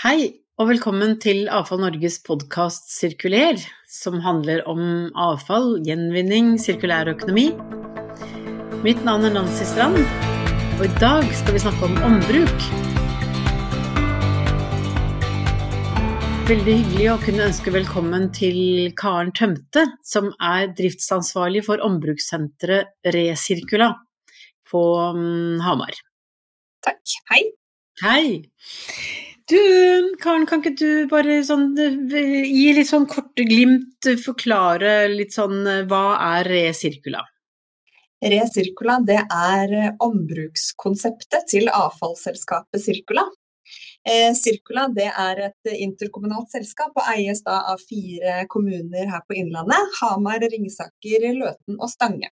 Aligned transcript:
Hei, 0.00 0.40
og 0.56 0.70
velkommen 0.70 1.18
til 1.20 1.44
Avfall 1.52 1.82
Norges 1.82 2.16
podkast 2.24 2.88
Sirkuler, 2.90 3.60
som 3.92 4.16
handler 4.24 4.62
om 4.66 5.10
avfall, 5.20 5.76
gjenvinning, 5.84 6.54
sirkulær 6.58 7.10
økonomi. 7.12 7.50
Mitt 8.82 9.02
navn 9.04 9.28
er 9.28 9.34
Nancy 9.36 9.66
Strand, 9.68 10.00
og 10.78 10.86
i 10.86 10.90
dag 10.96 11.28
skal 11.36 11.54
vi 11.54 11.60
snakke 11.62 11.90
om 11.90 12.00
ombruk. 12.08 12.64
Veldig 16.48 16.78
hyggelig 16.80 17.10
å 17.12 17.18
kunne 17.26 17.50
ønske 17.50 17.74
velkommen 17.76 18.30
til 18.34 18.58
Karen 18.98 19.30
Tømte, 19.36 19.84
som 20.08 20.32
er 20.40 20.72
driftsansvarlig 20.72 21.66
for 21.68 21.84
ombrukssenteret 21.84 23.12
Resirkula 23.12 23.92
på 24.72 24.82
mm, 25.20 25.60
Hamar. 25.68 26.00
Takk. 26.82 27.04
Hei. 27.30 27.44
Hei. 28.02 29.31
Du, 29.52 30.16
Karen, 30.22 30.46
kan 30.48 30.62
ikke 30.62 30.76
du 30.80 31.08
bare 31.10 31.42
sånn, 31.44 31.74
gi 31.76 32.70
litt 32.72 32.88
sånn 32.88 33.04
korte 33.10 33.44
glimt, 33.44 34.08
forklare 34.22 35.10
litt 35.12 35.34
sånn 35.36 35.60
hva 35.90 36.04
er 36.38 36.48
Resirkula? 36.48 37.20
Resirkula 38.32 38.96
det 39.04 39.18
er 39.20 39.74
ombrukskonseptet 40.00 41.50
til 41.52 41.68
avfallsselskapet. 41.68 42.80
Sirkula 42.80 43.26
Circula 44.38 44.88
det 44.90 45.10
er 45.10 45.44
et 45.48 45.74
interkommunalt 45.76 46.50
selskap 46.54 46.96
og 46.96 47.10
eies 47.12 47.44
da 47.46 47.60
av 47.74 47.82
fire 47.86 48.46
kommuner 48.50 49.10
her 49.12 49.22
på 49.28 49.36
Innlandet. 49.38 49.92
Hamar, 50.00 50.42
Ringsaker, 50.42 51.28
Løten 51.36 51.76
og 51.78 51.90
Stange. 51.92 52.32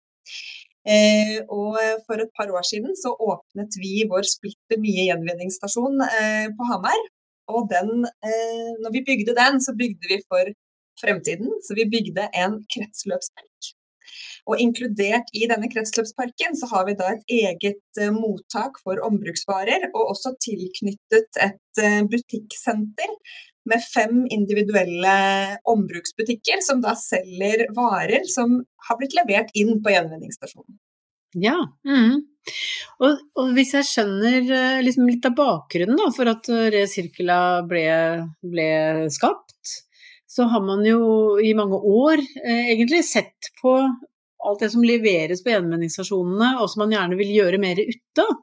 Eh, 0.86 1.38
og 1.50 1.78
for 2.06 2.22
et 2.22 2.30
par 2.38 2.50
år 2.54 2.66
siden 2.66 2.95
så 2.98 3.10
åpnet 3.14 3.74
vi 3.82 4.04
vår 4.10 4.26
splitter 4.30 4.78
nye 4.78 5.09
gjenvinningsstasjon 5.09 6.04
eh, 6.06 6.46
på 6.54 6.68
Hamar. 6.70 7.09
Og 7.54 7.66
den, 7.70 8.06
eh, 8.06 8.70
når 8.82 8.95
vi 8.95 9.06
bygde 9.06 9.34
den, 9.38 9.60
så 9.62 9.74
bygde 9.78 10.10
vi 10.10 10.20
for 10.26 10.52
fremtiden. 11.00 11.51
Så 11.62 11.74
vi 11.78 11.88
bygde 11.90 12.28
en 12.34 12.60
kretsløpspark. 12.73 13.74
Og 14.46 14.60
inkludert 14.62 15.30
i 15.34 15.46
denne 15.51 15.68
kretsløpsparken 15.70 16.54
så 16.59 16.68
har 16.70 16.87
vi 16.87 16.95
da 16.98 17.10
et 17.15 17.34
eget 17.40 18.00
eh, 18.00 18.15
mottak 18.15 18.78
for 18.84 19.02
ombruksvarer, 19.09 19.88
og 19.93 20.12
også 20.15 20.37
tilknyttet 20.43 21.40
et 21.43 21.82
eh, 21.82 22.02
butikksenter 22.06 23.15
med 23.70 23.84
fem 23.84 24.24
individuelle 24.32 25.16
ombruksbutikker 25.68 26.62
som 26.64 26.82
da 26.84 26.95
selger 26.98 27.66
varer 27.76 28.26
som 28.30 28.60
har 28.88 28.98
blitt 29.00 29.16
levert 29.18 29.52
inn 29.59 29.78
på 29.82 29.95
gjenvinningsstasjonen. 29.95 30.78
Ja. 31.36 31.56
Mm. 31.87 32.22
Og, 33.02 33.22
og, 33.37 33.50
hvis 33.56 33.74
jeg 33.76 33.88
skjønner 33.88 34.38
eh, 34.54 34.82
liksom 34.87 35.09
litt 35.10 35.26
av 35.28 35.34
bakgrunnen 35.37 35.98
da, 35.98 36.09
for 36.14 36.30
at 36.30 36.48
eh, 36.52 36.68
Resirkula 36.72 37.40
ble, 37.68 37.87
ble, 38.46 38.68
skapt, 39.12 39.74
så 40.30 40.46
har 40.52 40.62
man 40.64 40.84
jo 40.87 41.37
i 41.42 41.52
mange 41.59 41.78
år 41.80 42.20
eh, 42.20 42.72
egentlig 42.76 43.02
sett 43.09 43.50
på 43.60 43.76
alt 44.46 44.62
det 44.62 44.70
som 44.72 44.84
leveres 44.87 45.42
på 45.42 45.52
gjenvinningsstasjonene, 45.52 46.54
og 46.60 46.70
som 46.70 46.84
man 46.84 46.94
gjerne 46.94 47.18
vil 47.18 47.34
gjøre 47.34 47.60
mer 47.60 47.80
ut 47.82 48.22
av. 48.22 48.34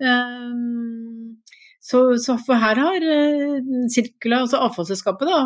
Um, 0.00 1.40
så, 1.80 2.00
så, 2.20 2.36
for 2.44 2.60
her 2.60 2.76
har 2.76 3.04
Sirkula, 3.92 4.42
altså 4.44 4.60
avfallsselskapet, 4.66 5.30
da, 5.30 5.38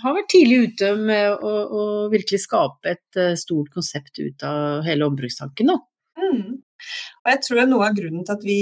har, 0.00 0.14
vært 0.16 0.30
tidlig 0.32 0.70
ute 0.70 0.94
med 0.96 1.36
å, 1.36 1.52
å, 1.66 1.82
virkelig 2.12 2.40
skape 2.46 2.94
et 2.94 3.20
stort 3.36 3.68
konsept 3.74 4.16
ut 4.22 4.46
av 4.48 4.86
hele 4.88 5.04
ombrukstanken. 5.10 5.74
Da. 5.74 5.76
Mm. 6.16 6.62
Og 7.24 7.32
jeg 7.32 7.42
tror 7.44 7.66
noe 7.68 7.90
av 7.90 7.98
grunnen 7.98 8.24
til 8.24 8.36
at 8.38 8.46
vi 8.46 8.60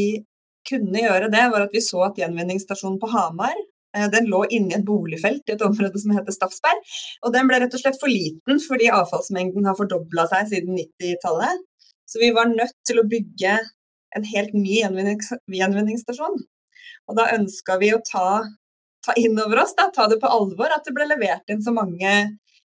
kunne 0.68 1.04
gjøre 1.04 1.30
det, 1.32 1.44
var 1.52 1.66
at 1.66 1.74
vi 1.74 1.82
så 1.84 2.06
at 2.08 2.18
gjenvinningsstasjonen 2.20 2.98
på 3.02 3.10
Hamar 3.12 3.54
eh, 3.54 4.08
den 4.12 4.30
lå 4.32 4.44
inni 4.56 4.76
et 4.78 4.86
boligfelt 4.86 5.48
i 5.48 5.56
et 5.56 5.64
område 5.66 6.00
som 6.00 6.14
heter 6.16 6.34
Staffsberg. 6.34 6.80
Og 7.24 7.34
den 7.34 7.50
ble 7.50 7.60
rett 7.62 7.76
og 7.76 7.82
slett 7.82 8.00
for 8.00 8.12
liten 8.12 8.62
fordi 8.64 8.90
avfallsmengden 8.94 9.68
har 9.68 9.78
fordobla 9.78 10.26
seg 10.32 10.50
siden 10.52 10.80
90-tallet. 10.80 11.64
Så 12.08 12.20
vi 12.20 12.32
var 12.36 12.50
nødt 12.50 12.76
til 12.88 13.00
å 13.00 13.08
bygge 13.08 13.58
en 14.14 14.26
helt 14.30 14.52
ny 14.56 14.80
gjenvinnings 14.80 15.32
gjenvinningsstasjon. 15.50 16.42
Og 17.10 17.18
da 17.18 17.30
ønska 17.36 17.78
vi 17.82 17.92
å 17.94 18.02
ta, 18.04 18.42
ta 19.04 19.14
inn 19.20 19.38
over 19.40 19.64
oss, 19.64 19.74
da, 19.78 19.90
ta 19.94 20.08
det 20.10 20.20
på 20.22 20.30
alvor, 20.30 20.72
at 20.72 20.86
det 20.86 20.94
ble 20.96 21.08
levert 21.10 21.52
inn 21.52 21.62
så 21.64 21.74
mange 21.76 22.14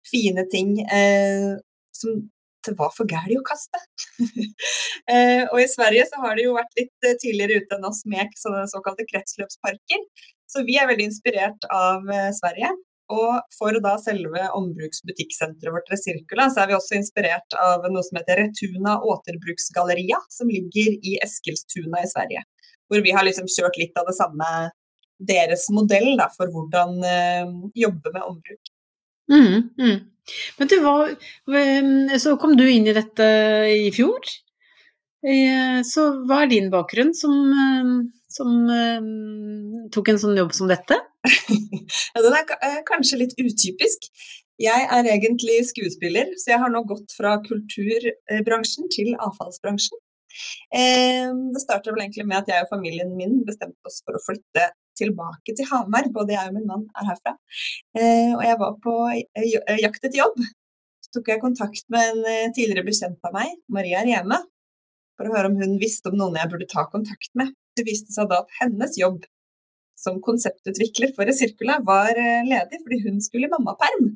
fine 0.05 0.45
ting 0.51 0.77
eh, 0.85 1.55
som 1.95 2.23
det 2.65 2.73
var 2.79 2.91
for 2.95 3.09
gæli 3.09 3.37
å 3.37 3.45
kaste. 3.45 3.79
eh, 5.11 5.43
og 5.45 5.59
i 5.61 5.67
Sverige 5.69 6.07
så 6.09 6.21
har 6.23 6.37
de 6.37 6.47
jo 6.47 6.55
vært 6.57 6.73
litt 6.79 7.07
eh, 7.07 7.17
tidligere 7.21 7.61
ute 7.61 7.77
enn 7.77 7.87
oss 7.89 8.01
med 8.09 8.33
sånne 8.39 8.65
såkalte 8.71 9.05
kretsløpsparker. 9.09 10.01
Så 10.49 10.65
vi 10.65 10.79
er 10.79 10.89
veldig 10.89 11.09
inspirert 11.11 11.67
av 11.73 12.09
eh, 12.09 12.31
Sverige. 12.37 12.71
Og 13.13 13.53
for 13.53 13.77
da 13.85 13.93
selve 14.01 14.47
ombruksbutikksenteret 14.57 15.73
vårt 15.75 15.91
Resirkula, 15.93 16.47
så 16.49 16.63
er 16.63 16.71
vi 16.71 16.77
også 16.77 16.97
inspirert 16.97 17.57
av 17.61 17.85
noe 17.93 18.01
som 18.05 18.17
heter 18.17 18.41
Retuna 18.41 18.95
Återbruksgalleria, 19.05 20.17
som 20.33 20.49
ligger 20.49 20.97
i 21.05 21.19
Eskilstuna 21.21 22.01
i 22.01 22.09
Sverige. 22.09 22.41
Hvor 22.89 23.03
vi 23.05 23.13
har 23.15 23.25
liksom 23.25 23.47
kjørt 23.49 23.79
litt 23.81 23.97
av 23.97 24.09
det 24.09 24.15
samme, 24.17 24.49
deres 25.15 25.69
modell 25.73 26.15
da, 26.19 26.27
for 26.35 26.51
hvordan 26.51 26.97
uh, 27.01 27.53
jobbe 27.77 28.11
med 28.13 28.25
ombruk. 28.27 28.73
Mm, 29.31 29.71
mm. 29.79 29.99
Men 30.59 30.69
du, 30.69 30.75
hva, 30.83 30.95
så 32.21 32.35
kom 32.41 32.55
du 32.59 32.65
inn 32.67 32.87
i 32.89 32.95
dette 32.95 33.25
i 33.71 33.89
fjor. 33.95 34.21
Eh, 35.25 35.79
så 35.85 36.05
hva 36.25 36.43
er 36.43 36.51
din 36.51 36.71
bakgrunn 36.73 37.13
som, 37.17 37.33
som 38.29 38.51
tok 39.93 40.11
en 40.11 40.21
sånn 40.21 40.37
jobb 40.37 40.53
som 40.57 40.69
dette? 40.69 40.97
ja, 42.13 42.21
den 42.21 42.35
er 42.37 42.57
eh, 42.59 42.81
kanskje 42.87 43.21
litt 43.23 43.37
utypisk. 43.39 44.09
Jeg 44.61 44.87
er 44.97 45.09
egentlig 45.11 45.59
skuespiller, 45.67 46.29
så 46.39 46.53
jeg 46.53 46.61
har 46.61 46.71
nå 46.71 46.85
gått 46.87 47.11
fra 47.17 47.35
kulturbransjen 47.43 48.87
til 48.93 49.11
avfallsbransjen. 49.17 49.99
Det 50.71 51.61
startet 51.61 51.91
vel 51.93 52.03
egentlig 52.03 52.25
med 52.27 52.41
at 52.41 52.49
jeg 52.51 52.65
og 52.65 52.71
familien 52.71 53.13
min 53.17 53.37
bestemte 53.47 53.89
oss 53.89 54.01
for 54.05 54.17
å 54.17 54.23
flytte 54.23 54.69
tilbake 54.99 55.55
til 55.55 55.67
Hamar. 55.69 56.09
Både 56.15 56.35
jeg 56.35 56.51
og 56.51 56.57
min 56.57 56.67
mann 56.69 56.87
er 56.95 57.09
herfra. 57.11 57.35
Eh, 57.97 58.33
og 58.35 58.43
jeg 58.45 58.59
var 58.61 58.77
på 58.83 58.95
eh, 59.11 59.77
jakt 59.83 60.03
etter 60.03 60.19
jobb. 60.21 60.41
Så 61.03 61.13
tok 61.17 61.31
jeg 61.31 61.43
kontakt 61.43 61.87
med 61.93 62.11
en 62.11 62.27
eh, 62.31 62.49
tidligere 62.55 62.85
bekjent 62.87 63.19
av 63.27 63.35
meg, 63.35 63.55
Maria 63.71 64.03
Rene, 64.07 64.41
for 65.15 65.29
å 65.29 65.35
høre 65.35 65.51
om 65.51 65.61
hun 65.61 65.77
visste 65.81 66.11
om 66.11 66.19
noen 66.19 66.39
jeg 66.39 66.51
burde 66.51 66.69
ta 66.71 66.87
kontakt 66.91 67.31
med. 67.39 67.53
Det 67.75 67.85
viste 67.87 68.15
seg 68.15 68.29
da 68.31 68.43
at 68.43 68.59
hennes 68.61 68.99
jobb 68.99 69.23
som 69.99 70.19
konseptutvikler 70.23 71.13
for 71.15 71.27
Resirkula 71.27 71.79
var 71.87 72.11
ledig 72.43 72.81
fordi 72.83 72.99
hun 73.05 73.21
skulle 73.23 73.47
i 73.47 73.51
mammaperm. 73.51 74.09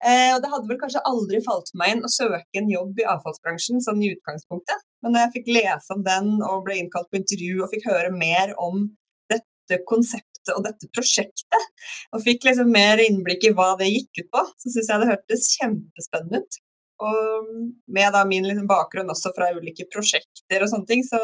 Eh, 0.00 0.30
og 0.32 0.40
det 0.40 0.48
hadde 0.48 0.68
vel 0.70 0.78
kanskje 0.80 1.02
aldri 1.08 1.42
falt 1.44 1.68
meg 1.76 1.94
inn 1.94 2.06
å 2.06 2.12
søke 2.12 2.60
en 2.60 2.70
jobb 2.72 3.02
i 3.02 3.08
avfallsbransjen 3.12 3.82
sånn 3.84 4.00
i 4.00 4.14
utgangspunktet. 4.14 4.86
Men 5.04 5.14
når 5.14 5.26
jeg 5.26 5.34
fikk 5.34 5.52
lese 5.58 5.96
om 5.96 6.04
den 6.06 6.32
og 6.46 6.64
ble 6.64 6.78
innkalt 6.80 7.10
på 7.12 7.20
intervju 7.20 7.60
og 7.60 7.70
fikk 7.74 7.88
høre 7.90 8.12
mer 8.14 8.54
om 8.60 8.86
dette 9.32 9.80
konseptet 9.88 10.54
og 10.54 10.64
dette 10.64 10.88
prosjektet, 10.96 11.68
og 12.16 12.24
fikk 12.24 12.48
liksom 12.48 12.72
mer 12.72 13.02
innblikk 13.04 13.44
i 13.44 13.54
hva 13.56 13.74
det 13.80 13.90
gikk 13.90 14.22
ut 14.22 14.30
på, 14.32 14.44
så 14.62 14.72
syns 14.72 14.88
jeg 14.88 15.02
det 15.02 15.10
hørtes 15.12 15.48
kjempespennende 15.58 16.40
ut. 16.40 16.60
Og 17.00 17.52
med 17.88 18.12
da 18.16 18.24
min 18.28 18.48
liksom 18.48 18.68
bakgrunn 18.68 19.12
også 19.12 19.32
fra 19.36 19.52
ulike 19.56 19.86
prosjekter 19.92 20.64
og 20.64 20.72
sånne 20.72 20.88
ting, 20.88 21.04
så, 21.04 21.20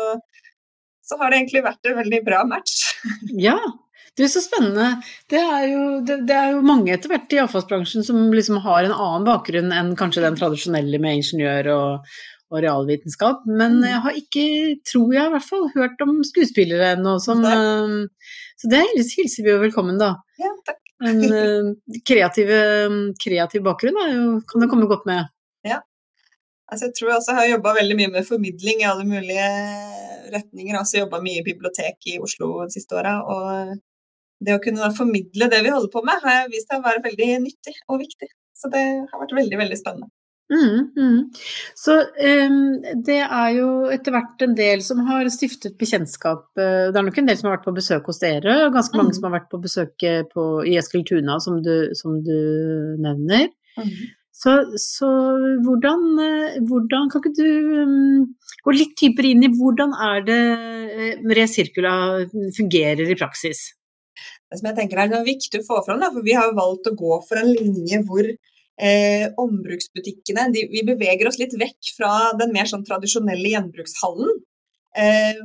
så 1.05 1.19
har 1.21 1.33
det 1.33 1.43
egentlig 1.43 1.65
vært 1.65 1.89
en 1.89 1.99
veldig 2.03 2.23
bra 2.29 2.45
match. 2.49 2.79
Ja, 3.41 3.57
er 4.25 4.31
så 4.33 4.41
spennende. 4.41 4.87
Det 5.29 5.41
er 5.41 5.67
jo, 5.69 5.83
det, 6.07 6.23
det 6.29 6.37
er 6.37 6.55
jo 6.55 6.63
mange 6.65 6.95
etter 6.95 7.13
hvert 7.13 7.35
i 7.37 7.43
avfallsbransjen 7.43 8.07
som 8.07 8.31
liksom 8.33 8.63
har 8.65 8.87
en 8.87 8.95
annen 8.95 9.27
bakgrunn 9.29 9.75
enn 9.77 9.93
kanskje 9.99 10.25
den 10.25 10.39
tradisjonelle 10.41 11.01
med 11.03 11.19
ingeniør 11.19 11.69
og, 11.75 12.15
og 12.49 12.63
realvitenskap. 12.65 13.45
Men 13.51 13.81
mm. 13.83 13.87
jeg 13.91 14.03
har 14.07 14.19
ikke, 14.23 14.47
tror 14.89 15.13
jeg 15.19 15.29
i 15.29 15.35
hvert 15.35 15.49
fall, 15.51 15.69
hørt 15.75 16.07
om 16.07 16.17
skuespillere 16.25 16.95
ennå 16.97 17.19
som 17.23 17.45
um, 17.45 17.99
Så 18.57 18.73
det 18.73 18.87
hilser 18.97 19.45
vi 19.45 19.53
jo 19.53 19.61
velkommen, 19.61 20.01
da. 20.01 20.15
Ja, 20.41 20.55
takk. 20.69 20.81
En 21.05 21.21
uh, 21.21 21.75
kreativ, 22.09 22.53
kreativ 23.21 23.67
bakgrunn 23.67 24.01
jo, 24.15 24.29
kan 24.49 24.65
det 24.65 24.71
komme 24.73 24.89
godt 24.89 25.05
med. 25.11 25.29
Ja. 25.67 25.83
Altså, 26.73 26.89
jeg 26.89 26.97
tror 26.97 27.13
jeg 27.13 27.37
har 27.37 27.51
jobba 27.51 27.75
veldig 27.77 27.97
mye 27.99 28.13
med 28.17 28.27
formidling 28.27 28.81
i 28.81 28.89
alle 28.89 29.05
mulige 29.07 29.51
retninger. 30.33 30.73
Jeg 30.73 30.75
har 30.75 30.83
også 30.83 31.03
jobba 31.05 31.21
mye 31.23 31.43
i 31.43 31.47
bibliotek 31.47 32.09
i 32.11 32.17
Oslo 32.23 32.49
de 32.65 32.75
siste 32.75 32.97
åra. 32.97 33.21
Og 33.23 33.77
det 34.45 34.57
å 34.57 34.63
kunne 34.63 34.93
formidle 34.97 35.49
det 35.53 35.63
vi 35.65 35.73
holder 35.73 35.93
på 35.93 36.03
med, 36.07 36.21
har 36.25 36.51
vist 36.53 36.69
seg 36.69 36.83
å 36.83 36.87
være 36.87 37.05
veldig 37.07 37.31
nyttig 37.47 37.77
og 37.89 38.03
viktig. 38.05 38.29
Så 38.57 38.71
det 38.73 38.85
har 39.11 39.21
vært 39.23 39.37
veldig, 39.37 39.59
veldig 39.65 39.79
spennende. 39.81 40.13
Mm, 40.47 40.93
mm. 40.97 41.23
Så 41.75 41.97
um, 41.99 42.59
det 43.07 43.19
er 43.25 43.49
jo 43.57 43.71
etter 43.91 44.15
hvert 44.15 44.45
en 44.47 44.55
del 44.59 44.83
som 44.87 45.01
har 45.09 45.27
stiftet 45.35 45.75
bekjentskap. 45.81 46.47
Eh, 46.55 46.93
det 46.93 47.01
er 47.01 47.07
nok 47.09 47.19
en 47.19 47.31
del 47.31 47.39
som 47.39 47.49
har 47.49 47.57
vært 47.57 47.67
på 47.67 47.75
besøk 47.81 48.07
hos 48.13 48.23
dere, 48.23 48.61
og 48.67 48.77
ganske 48.77 48.95
mange 48.95 49.11
mm. 49.11 49.17
som 49.19 49.27
har 49.27 49.35
vært 49.41 49.51
på 49.51 49.63
besøk 49.65 50.07
eh, 50.07 50.23
på, 50.31 50.45
i 50.69 50.77
Eskiltuna, 50.79 51.41
som 51.43 51.59
du, 51.67 51.75
som 51.99 52.21
du 52.23 52.39
nevner. 53.03 53.51
Mm. 53.81 53.91
Så, 54.37 54.55
så 54.79 55.09
hvordan, 55.65 56.07
eh, 56.23 56.61
hvordan, 56.69 57.11
Kan 57.11 57.25
ikke 57.25 57.35
du 57.41 57.83
um, 57.83 58.25
gå 58.63 58.77
litt 58.77 58.95
dypere 59.01 59.33
inn 59.33 59.47
i 59.49 59.51
hvordan 59.51 59.97
er 59.97 60.27
det 60.29 60.41
Resirkula 61.41 61.97
fungerer 62.55 63.11
i 63.11 63.19
praksis? 63.19 63.71
Det 64.51 64.61
som 64.61 64.69
jeg 64.71 64.79
tenker 64.81 65.03
er 65.03 65.25
viktig 65.27 65.63
å 65.63 65.67
få 65.67 65.81
fram, 65.87 66.03
da, 66.03 66.13
for 66.15 66.27
vi 66.27 66.37
har 66.37 66.55
valgt 66.57 66.91
å 66.91 66.97
gå 66.99 67.21
for 67.29 67.41
en 67.41 67.51
linje 67.53 68.03
hvor 68.09 68.27
eh, 68.27 69.27
ombruksbutikkene 69.43 70.49
de, 70.55 70.67
Vi 70.73 70.85
beveger 70.87 71.29
oss 71.29 71.41
litt 71.43 71.57
vekk 71.59 71.93
fra 71.97 72.13
den 72.41 72.55
mer 72.55 72.69
sånn 72.71 72.87
tradisjonelle 72.87 73.53
gjenbrukshallen. 73.55 74.41
Eh, 74.97 75.43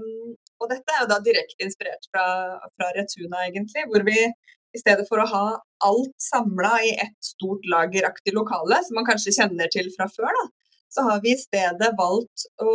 og 0.62 0.70
dette 0.70 0.94
er 0.94 1.04
jo 1.04 1.10
da 1.10 1.20
direkte 1.26 1.66
inspirert 1.66 2.06
fra, 2.12 2.26
fra 2.78 2.92
Retuna, 2.96 3.48
egentlig, 3.48 3.88
hvor 3.90 4.06
vi 4.08 4.18
i 4.72 4.80
stedet 4.80 5.08
for 5.10 5.20
å 5.20 5.28
ha 5.28 5.46
alt 5.84 6.14
samla 6.22 6.76
i 6.86 6.92
ett 7.04 7.18
stort 7.26 7.66
lageraktig 7.68 8.34
lokale, 8.36 8.78
som 8.86 9.00
man 9.00 9.08
kanskje 9.08 9.34
kjenner 9.36 9.72
til 9.74 9.90
fra 9.96 10.08
før, 10.14 10.30
da, 10.38 10.46
så 10.92 11.08
har 11.08 11.24
vi 11.24 11.34
i 11.34 11.40
stedet 11.40 11.92
valgt 11.98 12.46
å, 12.62 12.72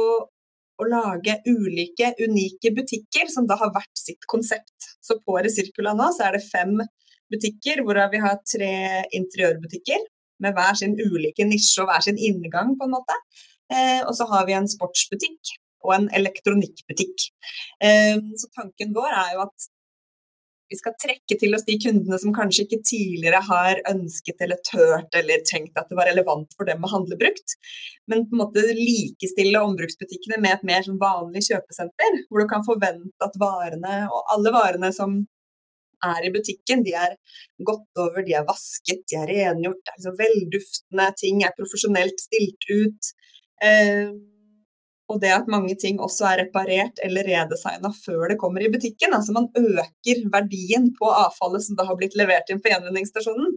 å 0.77 0.89
lage 0.91 1.39
ulike, 1.49 2.13
unike 2.21 2.73
butikker 2.77 3.31
som 3.33 3.47
da 3.49 3.57
har 3.61 3.73
hvert 3.75 3.99
sitt 3.99 4.27
konsept. 4.29 4.91
Så 5.05 5.19
på 5.25 5.39
Resirkula 5.41 5.95
nå 5.97 6.11
så 6.15 6.29
er 6.29 6.37
det 6.37 6.47
fem 6.47 6.77
butikker, 7.33 7.83
hvorav 7.87 8.13
vi 8.15 8.23
har 8.23 8.39
tre 8.47 8.73
interiørbutikker 9.17 10.05
med 10.45 10.57
hver 10.57 10.77
sin 10.79 10.97
ulike 11.01 11.47
nisje 11.49 11.83
og 11.83 11.91
hver 11.91 12.05
sin 12.05 12.19
inngang, 12.21 12.75
på 12.79 12.87
en 12.87 12.97
måte. 12.97 13.17
Eh, 13.73 14.03
og 14.05 14.13
så 14.19 14.29
har 14.31 14.45
vi 14.47 14.55
en 14.57 14.69
sportsbutikk 14.71 15.57
og 15.87 15.95
en 15.97 16.11
elektronikkbutikk. 16.19 17.31
Eh, 17.83 18.19
så 18.39 18.51
tanken 18.55 18.95
vår 18.97 19.17
er 19.23 19.33
jo 19.37 19.47
at 19.47 19.71
vi 20.71 20.79
skal 20.79 20.97
trekke 20.99 21.37
til 21.39 21.55
oss 21.57 21.65
de 21.67 21.77
kundene 21.83 22.19
som 22.21 22.35
kanskje 22.35 22.65
ikke 22.67 22.81
tidligere 22.87 23.43
har 23.49 23.81
ønsket 23.91 24.43
eller 24.47 24.61
tørt 24.67 25.15
eller 25.19 25.45
tenkt 25.47 25.79
at 25.79 25.91
det 25.91 25.99
var 25.99 26.11
relevant 26.11 26.53
for 26.59 26.69
dem 26.69 26.85
å 26.85 26.91
handle 26.91 27.19
brukt, 27.21 27.57
men 28.11 28.27
på 28.27 28.37
en 28.37 28.43
måte 28.43 28.65
likestille 28.75 29.63
ombruksbutikkene 29.63 30.41
med 30.43 30.57
et 30.59 30.67
mer 30.67 30.87
sånn 30.87 31.01
vanlig 31.01 31.47
kjøpesenter, 31.49 32.21
hvor 32.29 32.43
du 32.43 32.51
kan 32.51 32.67
forvente 32.67 33.29
at 33.29 33.41
varene, 33.41 33.97
og 34.11 34.35
alle 34.35 34.55
varene 34.55 34.93
som 34.95 35.21
er 36.05 36.27
i 36.27 36.33
butikken, 36.35 36.83
de 36.87 36.95
er 36.99 37.17
gått 37.67 38.01
over, 38.03 38.23
de 38.27 38.37
er 38.37 38.47
vasket, 38.49 39.05
de 39.09 39.21
er 39.21 39.31
rengjort, 39.33 39.83
det 39.83 39.93
er 39.93 40.01
liksom 40.01 40.19
velduftende, 40.21 41.11
ting 41.23 41.45
er 41.47 41.55
profesjonelt 41.57 42.27
stilt 42.27 42.67
ut. 42.69 43.13
Eh, 43.65 44.11
og 45.13 45.21
det 45.23 45.33
at 45.35 45.51
mange 45.51 45.77
ting 45.79 46.01
også 46.03 46.27
er 46.31 46.41
reparert 46.45 46.99
eller 47.07 47.27
redesigna 47.29 47.93
før 47.95 48.33
det 48.33 48.39
kommer 48.41 48.65
i 48.65 48.71
butikken. 48.73 49.15
Altså 49.15 49.35
man 49.37 49.47
øker 49.55 50.25
verdien 50.33 50.91
på 50.97 51.11
avfallet 51.11 51.67
som 51.67 51.79
da 51.79 51.87
har 51.87 51.99
blitt 51.99 52.17
levert 52.19 52.51
inn 52.51 52.63
på 52.63 52.73
gjenvinningsstasjonen. 52.73 53.55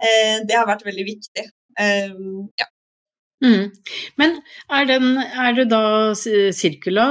Eh, 0.00 0.40
det 0.48 0.56
har 0.56 0.68
vært 0.68 0.86
veldig 0.86 1.04
viktig. 1.10 1.44
Eh, 1.80 2.16
ja. 2.62 2.70
Mm. 3.44 3.68
Men 4.16 4.38
er, 4.72 4.86
den, 4.88 5.08
er, 5.20 5.52
det 5.58 5.66
da 5.68 6.14
Circula, 6.16 7.04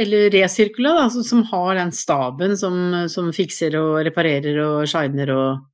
eller 0.00 0.30
Resircula, 0.32 0.94
da, 0.96 1.08
som 1.12 1.42
har 1.50 1.74
den 1.76 1.92
staben 1.92 2.56
som, 2.56 2.78
som 3.12 3.28
fikser 3.36 3.76
og 3.76 3.98
reparerer 4.08 4.56
og 4.64 4.86
shiner 4.88 5.34
og 5.36 5.66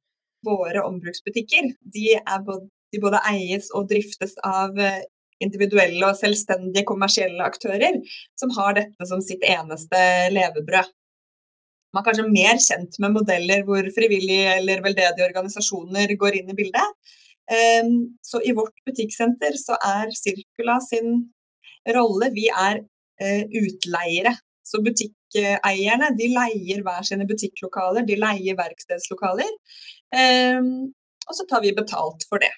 Våre 0.45 0.83
ombruksbutikker 0.85 1.71
de, 1.95 2.09
både, 2.45 2.67
de 2.93 2.99
både 3.01 3.21
eies 3.31 3.71
og 3.73 3.87
driftes 3.89 4.35
av 4.45 4.77
eh, 4.77 4.99
individuelle 5.43 6.07
og 6.09 6.19
selvstendige 6.19 6.87
kommersielle 6.89 7.45
aktører 7.45 7.99
som 8.39 8.53
har 8.59 8.77
dette 8.79 9.09
som 9.09 9.23
sitt 9.25 9.43
eneste 9.47 10.01
levebrød. 10.35 10.93
Man 11.95 12.03
er 12.03 12.07
kanskje 12.09 12.27
mer 12.27 12.59
kjent 12.59 12.97
med 13.03 13.15
modeller 13.15 13.63
hvor 13.67 13.87
frivillige 13.95 14.57
eller 14.57 14.83
veldedige 14.83 15.29
organisasjoner 15.29 16.11
går 16.19 16.41
inn 16.41 16.51
i 16.51 16.57
bildet. 16.59 17.13
Ehm, 17.55 18.17
så 18.25 18.41
i 18.43 18.55
vårt 18.57 18.75
butikksenter 18.89 19.55
så 19.61 19.77
er 19.79 20.11
Circula 20.17 20.81
sin 20.83 21.21
rolle 21.95 22.31
Vi 22.35 22.49
er 22.49 22.81
eh, 23.21 23.45
utleiere. 23.61 24.35
Så 24.65 24.81
butikkeierne 24.83 26.11
de 26.19 26.31
leier 26.33 26.83
hver 26.83 27.05
sine 27.07 27.29
butikklokaler, 27.29 28.07
de 28.09 28.17
leier 28.17 28.57
verkstedslokaler. 28.59 29.51
Ehm, 30.17 30.95
og 31.29 31.37
så 31.37 31.47
tar 31.49 31.63
vi 31.63 31.77
betalt 31.77 32.27
for 32.29 32.43
det. 32.43 32.51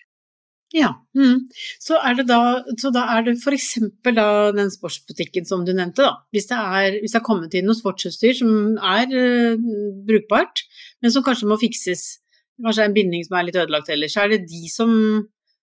Ja, 0.74 0.88
mm. 1.14 1.46
så, 1.78 1.98
er 2.02 2.16
det 2.18 2.26
da, 2.26 2.40
så 2.80 2.90
da 2.94 3.04
er 3.14 3.28
det 3.28 3.36
f.eks. 3.38 3.68
den 4.02 4.72
sportsbutikken 4.74 5.46
som 5.46 5.62
du 5.66 5.70
nevnte, 5.70 6.02
da. 6.02 6.26
Hvis 6.34 6.48
det 6.50 6.58
er, 6.58 6.98
hvis 7.02 7.14
det 7.14 7.20
er 7.20 7.26
kommet 7.28 7.54
inn 7.54 7.68
noe 7.68 7.78
sportsutstyr 7.78 8.34
som 8.40 8.74
er 8.82 9.14
uh, 9.14 9.68
brukbart, 10.08 10.64
men 11.04 11.14
som 11.14 11.24
kanskje 11.26 11.48
må 11.50 11.60
fikses, 11.62 12.18
kanskje 12.64 12.88
en 12.88 12.96
binding 12.96 13.22
som 13.28 13.38
er 13.38 13.46
litt 13.46 13.60
ødelagt 13.62 13.92
ellers, 13.94 14.16
så 14.16 14.24
er 14.24 14.34
det 14.34 14.50
de 14.50 14.66
som, 14.72 14.90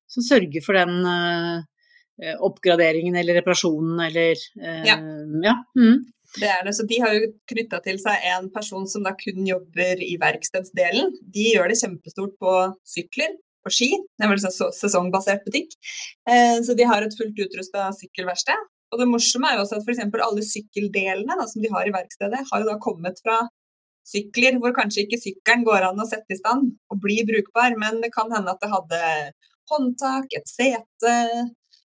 som 0.08 0.26
sørger 0.26 0.64
for 0.64 0.80
den 0.80 1.04
uh, 1.04 1.68
oppgraderingen 2.48 3.18
eller 3.20 3.42
reparasjonen 3.42 4.00
eller 4.08 4.40
uh, 4.62 4.84
Ja. 4.88 5.00
ja. 5.44 5.58
Mm. 5.76 6.04
Det 6.34 6.50
er 6.50 6.64
det, 6.66 6.72
så 6.74 6.86
De 6.90 6.98
har 6.98 7.12
jo 7.14 7.28
knytta 7.52 7.78
til 7.86 8.00
seg 8.02 8.24
en 8.32 8.48
person 8.54 8.88
som 8.90 9.04
da 9.06 9.12
kun 9.18 9.44
jobber 9.46 10.00
i 10.02 10.16
verkstedsdelen. 10.22 11.12
De 11.30 11.52
gjør 11.52 11.70
det 11.70 11.78
kjempestort 11.78 12.34
på 12.42 12.54
sykler, 12.90 13.36
på 13.64 13.74
ski. 13.74 13.90
Det 14.18 14.26
er 14.26 14.32
vel 14.32 14.44
en 14.44 14.76
sesongbasert 14.78 15.44
butikk. 15.48 15.74
Eh, 16.30 16.60
så 16.66 16.76
de 16.78 16.88
har 16.90 17.06
et 17.06 17.18
fullt 17.18 17.40
utrusta 17.46 17.90
sykkelverksted. 17.98 18.70
Og 18.94 19.02
det 19.02 19.10
morsomme 19.10 19.50
er 19.50 19.58
jo 19.58 19.66
også 19.66 19.80
at 19.80 19.88
f.eks. 19.88 20.04
alle 20.06 20.46
sykkeldelene 20.46 21.38
da, 21.40 21.48
som 21.50 21.64
de 21.64 21.72
har 21.74 21.88
i 21.90 21.94
verkstedet, 21.96 22.44
har 22.52 22.62
jo 22.62 22.70
da 22.70 22.78
kommet 22.82 23.20
fra 23.24 23.42
sykler 24.08 24.60
hvor 24.62 24.76
kanskje 24.76 25.06
ikke 25.06 25.22
sykkelen 25.22 25.64
går 25.66 25.88
an 25.88 26.02
å 26.04 26.08
sette 26.08 26.36
i 26.36 26.40
stand 26.40 26.74
og 26.92 27.00
bli 27.02 27.22
brukbar, 27.28 27.78
men 27.80 28.02
det 28.04 28.12
kan 28.14 28.32
hende 28.36 28.52
at 28.52 28.62
det 28.62 28.72
hadde 28.74 29.02
håndtak, 29.72 30.28
et 30.36 30.50
sete, 30.50 31.14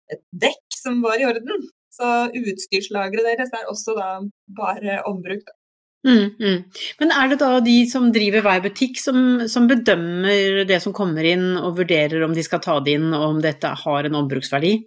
et 0.10 0.24
dekk 0.44 0.80
som 0.80 1.04
var 1.06 1.22
i 1.22 1.28
orden. 1.30 1.70
Så 1.94 2.08
utstyrslageret 2.36 3.28
deres 3.28 3.54
er 3.56 3.70
også 3.70 3.96
da 3.98 4.10
bare 4.58 5.02
ombruk. 5.10 5.46
Mm, 6.08 6.30
mm. 6.40 6.60
Men 7.02 7.12
er 7.12 7.32
det 7.32 7.40
da 7.42 7.50
de 7.64 7.76
som 7.92 8.08
driver 8.16 8.44
hver 8.46 8.62
butikk 8.64 9.00
som, 9.02 9.18
som, 9.52 9.68
bedømmer 9.68 10.64
det 10.70 10.80
som 10.84 10.96
kommer 10.96 11.28
inn, 11.28 11.52
og 11.60 11.76
vurderer 11.82 12.24
om 12.24 12.36
de 12.36 12.46
skal 12.46 12.64
ta 12.64 12.78
det 12.84 12.96
inn, 13.00 13.12
og 13.12 13.26
om 13.34 13.42
dette 13.44 13.74
har 13.84 14.08
en 14.08 14.18
ombruksverdi? 14.22 14.78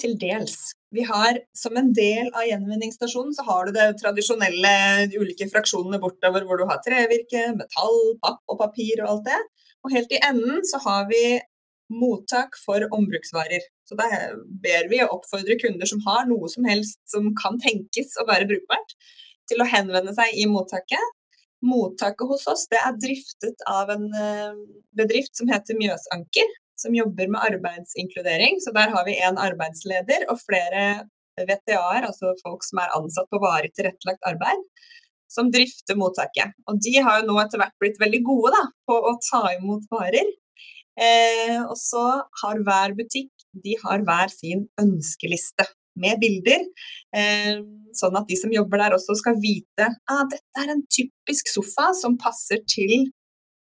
Til 0.00 0.16
dels. 0.20 0.72
Vi 0.92 1.04
har 1.08 1.38
som 1.56 1.76
en 1.80 1.88
del 1.96 2.28
av 2.36 2.44
gjenvinningsstasjonen 2.44 3.32
så 3.36 3.44
har 3.46 3.68
du 3.68 3.76
det 3.76 3.86
tradisjonelle, 4.00 4.74
de 5.08 5.20
ulike 5.20 5.48
fraksjonene 5.48 6.00
bortover 6.00 6.44
hvor 6.44 6.60
du 6.60 6.66
har 6.68 6.82
trevirke, 6.84 7.46
metall, 7.56 7.98
papp 8.20 8.42
og 8.52 8.60
papir 8.60 9.00
og 9.00 9.14
alt 9.14 9.30
det. 9.30 9.40
Og 9.82 9.96
helt 9.96 10.12
i 10.12 10.20
enden 10.28 10.60
så 10.68 10.80
har 10.84 11.08
vi 11.08 11.40
mottak 11.92 12.56
for 12.60 12.84
ombruksvarer. 12.92 13.64
Så 13.88 13.96
da 13.98 14.08
ber 14.64 14.88
vi 14.92 15.00
og 15.04 15.18
oppfordrer 15.18 15.60
kunder 15.60 15.88
som 15.88 16.00
har 16.06 16.28
noe 16.28 16.48
som 16.52 16.68
helst 16.68 17.00
som 17.08 17.32
kan 17.36 17.58
tenkes 17.60 18.16
å 18.20 18.28
være 18.28 18.48
brukbart, 18.52 18.96
til 19.52 19.62
å 19.62 19.68
henvende 19.68 20.14
seg 20.16 20.32
i 20.38 20.48
mottaket. 20.50 21.12
Mottaket 21.62 22.26
hos 22.32 22.48
oss 22.50 22.66
det 22.72 22.80
er 22.82 22.98
driftet 22.98 23.62
av 23.70 23.92
en 23.94 24.08
eh, 24.18 24.58
bedrift 24.98 25.36
som 25.38 25.50
heter 25.52 25.78
Mjøsanker, 25.78 26.48
som 26.80 26.96
jobber 26.96 27.30
med 27.30 27.44
arbeidsinkludering. 27.52 28.58
Så 28.64 28.74
der 28.74 28.90
har 28.94 29.06
vi 29.06 29.18
en 29.22 29.38
arbeidsleder 29.38 30.26
og 30.32 30.40
flere 30.42 31.04
VTA-er, 31.38 32.08
altså 32.08 32.34
folk 32.42 32.66
som 32.66 32.82
er 32.82 32.96
ansatt 32.96 33.30
på 33.30 33.40
varig 33.42 33.70
tilrettelagt 33.76 34.26
arbeid, 34.28 34.64
som 35.32 35.52
drifter 35.54 35.96
mottaket. 35.96 36.56
Og 36.68 36.80
de 36.82 36.96
har 36.98 37.20
jo 37.20 37.30
nå 37.30 37.38
etter 37.40 37.62
hvert 37.62 37.78
blitt 37.80 38.00
veldig 38.02 38.22
gode 38.26 38.52
da, 38.56 38.64
på 38.88 38.98
å 38.98 39.14
ta 39.30 39.44
imot 39.54 39.86
varer. 39.92 40.34
Eh, 41.00 41.60
og 41.62 41.76
så 41.80 42.02
har 42.42 42.66
hver 42.66 42.92
butikk 42.98 43.30
de 43.64 43.78
har 43.80 44.02
hver 44.04 44.32
sin 44.32 44.66
ønskeliste 44.80 45.64
med 46.00 46.20
bilder. 46.22 46.64
Eh, 47.16 47.60
sånn 47.96 48.16
at 48.16 48.28
de 48.28 48.38
som 48.40 48.52
jobber 48.54 48.80
der 48.80 48.96
også 48.96 49.16
skal 49.20 49.36
vite 49.42 49.88
at 49.88 49.98
ah, 50.12 50.24
dette 50.30 50.64
er 50.64 50.72
en 50.72 50.84
typisk 50.88 51.50
sofa 51.52 51.90
som 51.98 52.16
passer 52.20 52.62
til 52.68 53.10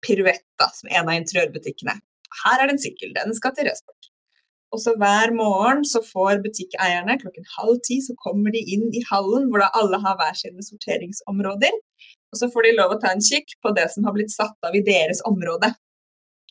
Piruetta, 0.02 0.70
som 0.74 0.90
er 0.90 1.00
en 1.00 1.10
av 1.10 1.18
interiørbutikkene. 1.18 1.94
Her 2.42 2.62
er 2.62 2.68
det 2.68 2.76
en 2.76 2.82
sykkel, 2.86 3.12
den 3.16 3.34
skal 3.36 3.54
til 3.56 3.68
Rødsport. 3.68 4.08
Og 4.72 4.80
så 4.80 4.94
hver 4.96 5.34
morgen 5.36 5.82
så 5.84 6.00
får 6.00 6.40
butikkeierne 6.44 7.18
klokken 7.20 7.44
halv 7.58 7.80
ti 7.86 7.98
så 8.00 8.16
kommer 8.24 8.54
de 8.54 8.62
inn 8.74 8.86
i 8.96 9.02
hallen 9.10 9.50
hvor 9.50 9.60
da 9.60 9.68
alle 9.76 10.00
har 10.00 10.16
hver 10.20 10.38
sine 10.38 10.64
sorteringsområder. 10.64 11.76
Og 12.32 12.40
så 12.40 12.48
får 12.52 12.66
de 12.66 12.76
lov 12.78 12.94
å 12.94 13.00
ta 13.02 13.12
en 13.12 13.20
kikk 13.20 13.58
på 13.60 13.74
det 13.76 13.90
som 13.92 14.08
har 14.08 14.16
blitt 14.16 14.32
satt 14.32 14.56
av 14.64 14.76
i 14.76 14.84
deres 14.86 15.20
område. 15.28 15.74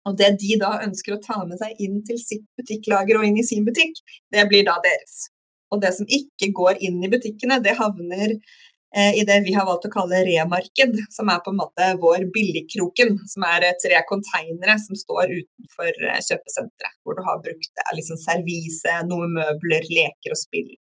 Og 0.06 0.18
det 0.18 0.36
de 0.42 0.58
da 0.62 0.76
ønsker 0.86 1.16
å 1.16 1.22
ta 1.22 1.42
med 1.48 1.58
seg 1.62 1.82
inn 1.82 2.00
til 2.06 2.22
sitt 2.22 2.46
butikklager 2.58 3.18
og 3.18 3.26
inn 3.26 3.42
i 3.42 3.46
sin 3.46 3.66
butikk, 3.66 3.98
det 4.34 4.46
blir 4.50 4.66
da 4.70 4.78
deres. 4.86 5.31
Og 5.72 5.82
det 5.84 5.94
som 5.96 6.10
ikke 6.10 6.52
går 6.56 6.82
inn 6.84 7.00
i 7.04 7.10
butikkene, 7.12 7.62
det 7.64 7.78
havner 7.80 8.34
eh, 8.34 9.14
i 9.20 9.24
det 9.28 9.40
vi 9.46 9.54
har 9.56 9.68
valgt 9.68 9.88
å 9.88 9.94
kalle 9.94 10.24
remarked, 10.28 11.00
som 11.14 11.32
er 11.32 11.40
på 11.46 11.54
en 11.54 11.62
måte 11.62 11.88
vår 12.02 12.28
billigkroken. 12.36 13.16
Som 13.32 13.48
er 13.48 13.70
tre 13.82 14.02
konteinere 14.10 14.78
som 14.84 15.00
står 15.00 15.32
utenfor 15.32 15.92
eh, 16.10 16.20
kjøpesenteret. 16.28 16.98
Hvor 17.04 17.18
du 17.18 17.24
har 17.28 17.44
brukt 17.44 17.86
liksom 17.98 18.20
servise, 18.20 18.98
noe 19.10 19.30
møbler, 19.32 19.88
leker 19.88 20.36
og 20.36 20.42
spill. 20.42 20.74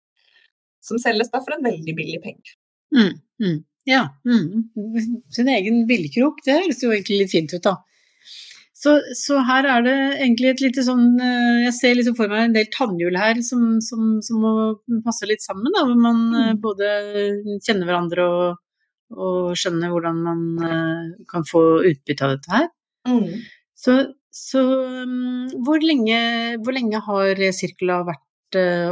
Som 0.83 0.99
selges 1.03 1.31
da 1.31 1.43
for 1.45 1.55
en 1.57 1.67
veldig 1.67 1.95
billig 1.97 2.23
penge. 2.25 2.57
Mm, 2.97 3.13
mm, 3.43 3.59
ja. 3.87 4.09
Mm. 4.27 4.65
Sin 5.31 5.51
egen 5.53 5.85
billigkrok, 5.87 6.41
det 6.47 6.57
høres 6.57 6.83
jo 6.83 6.91
egentlig 6.95 7.23
litt 7.23 7.35
fint 7.35 7.55
ut, 7.55 7.63
da. 7.63 7.77
Så, 8.81 8.95
så, 9.19 9.43
her 9.45 9.67
er 9.69 9.83
det 9.85 9.97
egentlig 10.23 10.51
et 10.51 10.63
lite 10.65 10.83
sånn 10.87 11.19
eh, 11.21 11.67
Jeg 11.67 11.75
ser 11.77 11.97
liksom 11.99 12.17
for 12.17 12.33
meg 12.33 12.47
en 12.47 12.55
del 12.55 12.71
tannhjul 12.73 13.19
her 13.21 13.43
som, 13.45 13.75
som, 13.85 14.15
som, 14.25 14.41
må 14.41 15.03
passe 15.05 15.29
litt 15.29 15.45
sammen. 15.45 15.69
Da, 15.75 15.85
hvor 15.85 16.01
man 16.01 16.23
eh, 16.31 16.53
mm. 16.55 16.61
både 16.63 16.93
kjenner 17.67 17.91
hverandre 17.91 18.25
og, 18.25 18.63
og 19.17 19.51
skjønner 19.59 19.93
hvordan 19.93 20.23
man 20.25 20.47
kan 21.29 21.45
få 21.49 21.65
utbytte 21.91 22.25
av 22.25 22.37
dette 22.37 22.55
her. 22.55 22.71
Mm. 23.11 23.45
Så, 23.81 23.99
så 24.33 24.65
um, 25.05 25.51
hvor, 25.67 25.83
lenge, 25.85 26.21
hvor, 26.63 26.77
lenge, 26.77 27.01
har 27.05 27.45
Sirkula 27.57 28.01
vært 28.09 28.27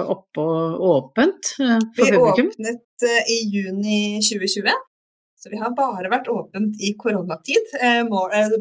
oppe 0.04 0.42
og 0.42 0.85
åpent 0.88 1.54
for 1.57 2.02
vi 2.02 2.12
publikum? 2.12 2.52
Vi 2.59 2.68
åpnet 2.75 3.09
i 3.30 3.40
juni 3.54 3.99
2020. 4.26 4.76
Så 5.38 5.52
vi 5.52 5.61
har 5.61 5.71
bare 5.78 6.11
vært 6.11 6.30
åpent 6.33 6.80
i 6.83 6.95
koronatid. 6.99 7.71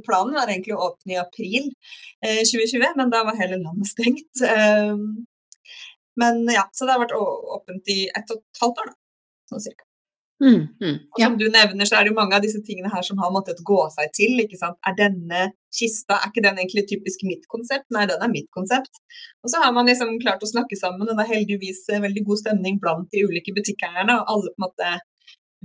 planen 0.06 0.38
var 0.38 0.52
egentlig 0.52 0.76
å 0.76 0.92
åpne 0.92 1.16
i 1.16 1.18
april 1.22 1.72
2020, 2.22 2.94
men 3.00 3.10
da 3.14 3.24
var 3.26 3.40
hele 3.40 3.58
landet 3.64 3.90
stengt. 3.90 4.44
men 6.22 6.46
ja, 6.54 6.68
så 6.72 6.86
det 6.86 6.94
har 6.94 7.02
vært 7.02 7.18
åpent 7.18 7.94
i 7.94 8.04
ett 8.14 8.30
og 8.30 8.44
et 8.44 8.62
halvt 8.62 8.84
år, 8.84 8.94
da. 8.94 9.00
Sånn 9.50 9.64
cirka. 9.64 9.88
Mm, 10.38 10.68
mm, 10.82 10.98
og 11.10 11.18
som 11.18 11.34
ja. 11.34 11.38
du 11.40 11.48
nevner, 11.50 11.88
så 11.90 11.96
er 11.98 12.06
det 12.06 12.12
jo 12.12 12.18
mange 12.20 12.38
av 12.38 12.44
disse 12.46 12.60
tingene 12.66 12.92
her 12.94 13.02
som 13.06 13.18
har 13.24 13.32
måttet 13.34 13.64
gå 13.66 13.80
seg 13.94 14.12
til. 14.14 14.38
ikke 14.44 14.60
sant? 14.60 14.78
Er 14.86 14.94
denne 15.00 15.48
kista, 15.74 16.20
er 16.20 16.30
ikke 16.30 16.44
den 16.46 16.60
egentlig 16.62 16.86
typisk 16.92 17.26
mitt 17.26 17.48
konsept? 17.50 17.88
Nei, 17.96 18.06
den 18.10 18.22
er 18.22 18.30
mitt 18.30 18.50
konsept. 18.54 19.02
Og 19.42 19.50
så 19.50 19.64
har 19.64 19.74
man 19.74 19.90
liksom 19.90 20.14
klart 20.22 20.46
å 20.46 20.52
snakke 20.52 20.78
sammen, 20.78 21.10
og 21.10 21.18
det 21.18 21.26
er 21.26 21.34
heldigvis 21.34 21.88
veldig 21.90 22.26
god 22.30 22.44
stemning 22.44 22.78
blant 22.84 23.10
de 23.14 23.26
ulike 23.26 23.56
butikkeierne. 23.58 24.20
Og 24.20 24.34
alle 24.36 24.54
på 24.54 24.62
en 24.62 24.68
måte 24.68 24.92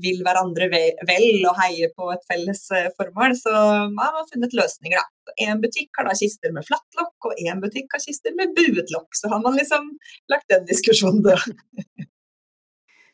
vil 0.01 0.23
hverandre 0.25 0.69
vel 0.73 1.43
og 1.49 1.59
heier 1.61 1.93
på 1.97 2.09
et 2.15 2.23
felles 2.29 2.63
eh, 2.77 2.89
formål. 2.97 3.37
Så 3.39 3.53
man 3.93 4.17
har 4.17 4.29
funnet 4.31 4.57
løsninger, 4.57 5.01
da. 5.03 5.35
Én 5.47 5.61
butikk 5.63 5.93
har 5.99 6.09
da 6.09 6.17
kister 6.19 6.55
med 6.55 6.67
flatt 6.67 6.99
lokk, 6.99 7.29
og 7.29 7.43
én 7.43 7.61
butikk 7.63 7.93
har 7.95 8.03
kister 8.05 8.35
med 8.39 8.55
buet 8.57 8.91
lokk. 8.95 9.11
Så 9.19 9.31
har 9.33 9.43
man 9.45 9.59
liksom 9.59 9.93
lagt 10.33 10.49
den 10.53 10.67
diskusjonen 10.69 11.23
død. 11.27 11.53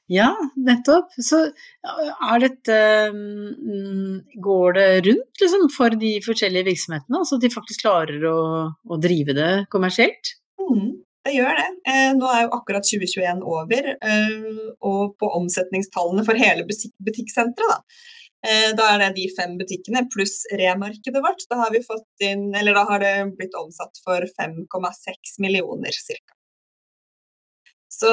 Ja, 0.08 0.30
nettopp. 0.56 1.11
Så 1.20 1.42
er 1.85 2.38
dette 2.40 2.76
mm, 3.12 4.38
Går 4.40 4.78
det 4.78 4.87
rundt 5.04 5.42
liksom, 5.42 5.66
for 5.75 5.92
de 6.00 6.14
forskjellige 6.25 6.70
virksomhetene? 6.70 7.18
Altså 7.20 7.37
at 7.37 7.44
de 7.44 7.50
faktisk 7.52 7.85
klarer 7.85 8.25
å, 8.25 8.38
å 8.73 8.99
drive 9.04 9.37
det 9.37 9.50
kommersielt? 9.73 10.32
Mm, 10.64 10.94
det 11.28 11.37
gjør 11.37 11.58
det. 11.58 11.68
Eh, 11.92 12.12
nå 12.18 12.28
er 12.32 12.47
jo 12.47 12.54
akkurat 12.56 12.87
2021 12.88 13.42
over, 13.47 13.90
eh, 13.94 14.62
og 14.90 15.18
på 15.20 15.32
omsetningstallene 15.38 16.25
for 16.26 16.40
hele 16.40 16.64
butikksenteret, 16.66 17.68
da. 17.68 17.82
Eh, 18.47 18.70
da 18.78 18.92
er 18.92 19.02
det 19.02 19.14
de 19.16 19.26
fem 19.35 19.56
butikkene 19.58 20.04
pluss 20.14 20.44
remarkedet 20.61 21.23
vårt. 21.25 21.42
Da 21.50 21.58
har, 21.62 21.73
vi 21.75 21.82
fått 21.82 22.25
inn, 22.25 22.49
eller 22.54 22.76
da 22.76 22.85
har 22.87 23.02
det 23.02 23.14
blitt 23.38 23.56
omsatt 23.58 23.99
for 24.04 24.26
5,6 24.38 25.38
millioner 25.42 25.94
ca. 26.06 26.35
Så 27.88 28.11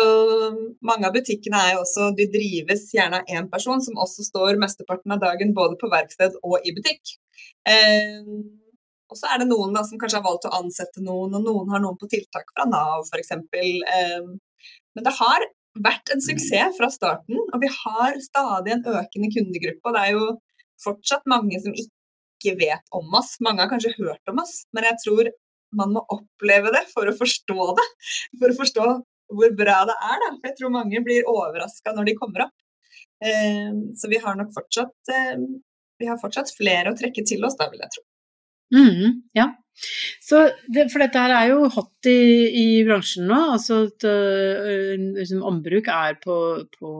mange 0.87 1.05
av 1.05 1.13
butikkene 1.13 1.59
er 1.61 1.73
jo 1.75 1.83
også, 1.83 2.09
de 2.17 2.25
drives 2.33 2.87
gjerne 2.95 3.21
av 3.21 3.29
én 3.37 3.49
person, 3.51 3.81
som 3.83 3.99
også 4.01 4.25
står 4.25 4.57
mesteparten 4.61 5.13
av 5.13 5.21
dagen 5.21 5.53
både 5.53 5.77
på 5.77 5.91
verksted 5.91 6.37
og 6.41 6.63
i 6.65 6.73
butikk. 6.73 7.17
Eh, 7.69 8.23
og 9.11 9.19
så 9.19 9.29
er 9.31 9.41
det 9.41 9.49
noen 9.49 9.75
da, 9.75 9.83
som 9.85 9.99
kanskje 10.01 10.19
har 10.19 10.25
valgt 10.25 10.47
å 10.49 10.55
ansette 10.57 11.03
noen, 11.03 11.35
og 11.37 11.45
noen 11.45 11.71
har 11.73 11.83
noen 11.83 11.99
på 11.99 12.09
tiltak 12.11 12.49
fra 12.53 12.65
Nav 12.69 13.05
f.eks. 13.05 13.35
Eh, 13.35 14.25
men 14.95 15.05
det 15.05 15.13
har 15.19 15.45
vært 15.85 16.11
en 16.13 16.23
suksess 16.23 16.77
fra 16.77 16.89
starten, 16.91 17.39
og 17.51 17.61
vi 17.61 17.69
har 17.71 18.17
stadig 18.23 18.75
en 18.75 18.85
økende 18.95 19.31
kundegruppe. 19.33 19.83
Og 19.83 19.95
det 19.97 20.03
er 20.03 20.15
jo 20.15 20.29
fortsatt 20.81 21.27
mange 21.29 21.59
som 21.63 21.75
ikke 21.75 22.55
vet 22.59 22.95
om 22.95 23.17
oss. 23.19 23.35
Mange 23.45 23.63
har 23.63 23.71
kanskje 23.71 23.95
hørt 23.99 24.31
om 24.31 24.41
oss, 24.43 24.63
men 24.75 24.87
jeg 24.89 25.01
tror 25.03 25.31
man 25.75 25.91
må 25.97 26.05
oppleve 26.13 26.71
det 26.71 26.85
for 26.93 27.09
å 27.09 27.15
forstå 27.17 27.69
det. 27.77 27.85
For 28.39 28.51
å 28.51 28.57
forstå 28.61 28.87
hvor 29.35 29.55
bra 29.57 29.79
det 29.89 29.95
er. 29.97 30.19
Da. 30.23 30.31
For 30.37 30.49
jeg 30.49 30.57
tror 30.59 30.75
mange 30.75 31.03
blir 31.05 31.29
overraska 31.29 31.93
når 31.95 32.09
de 32.09 32.17
kommer 32.19 32.47
opp. 32.47 32.57
Eh, 33.25 33.71
så 33.99 34.09
vi 34.11 34.21
har 34.23 34.37
nok 34.39 34.53
fortsatt, 34.55 34.95
eh, 35.11 35.37
vi 35.99 36.09
har 36.09 36.19
fortsatt 36.21 36.53
flere 36.55 36.91
å 36.91 36.97
trekke 36.97 37.25
til 37.27 37.43
oss, 37.47 37.57
da 37.59 37.69
vil 37.71 37.83
jeg 37.83 37.97
tro. 37.97 38.05
Mm, 38.73 39.21
ja. 39.37 39.51
Det, 40.71 40.85
for 40.91 41.03
dette 41.03 41.19
her 41.19 41.33
er 41.35 41.49
jo 41.51 41.67
hot 41.67 42.07
i, 42.07 42.19
i 42.47 42.67
bransjen 42.87 43.27
nå. 43.27 43.39
altså 43.57 43.81
at 43.89 44.05
uh, 44.07 45.33
Ombruk 45.49 45.89
er 45.91 46.15
på, 46.21 46.37
på 46.77 46.93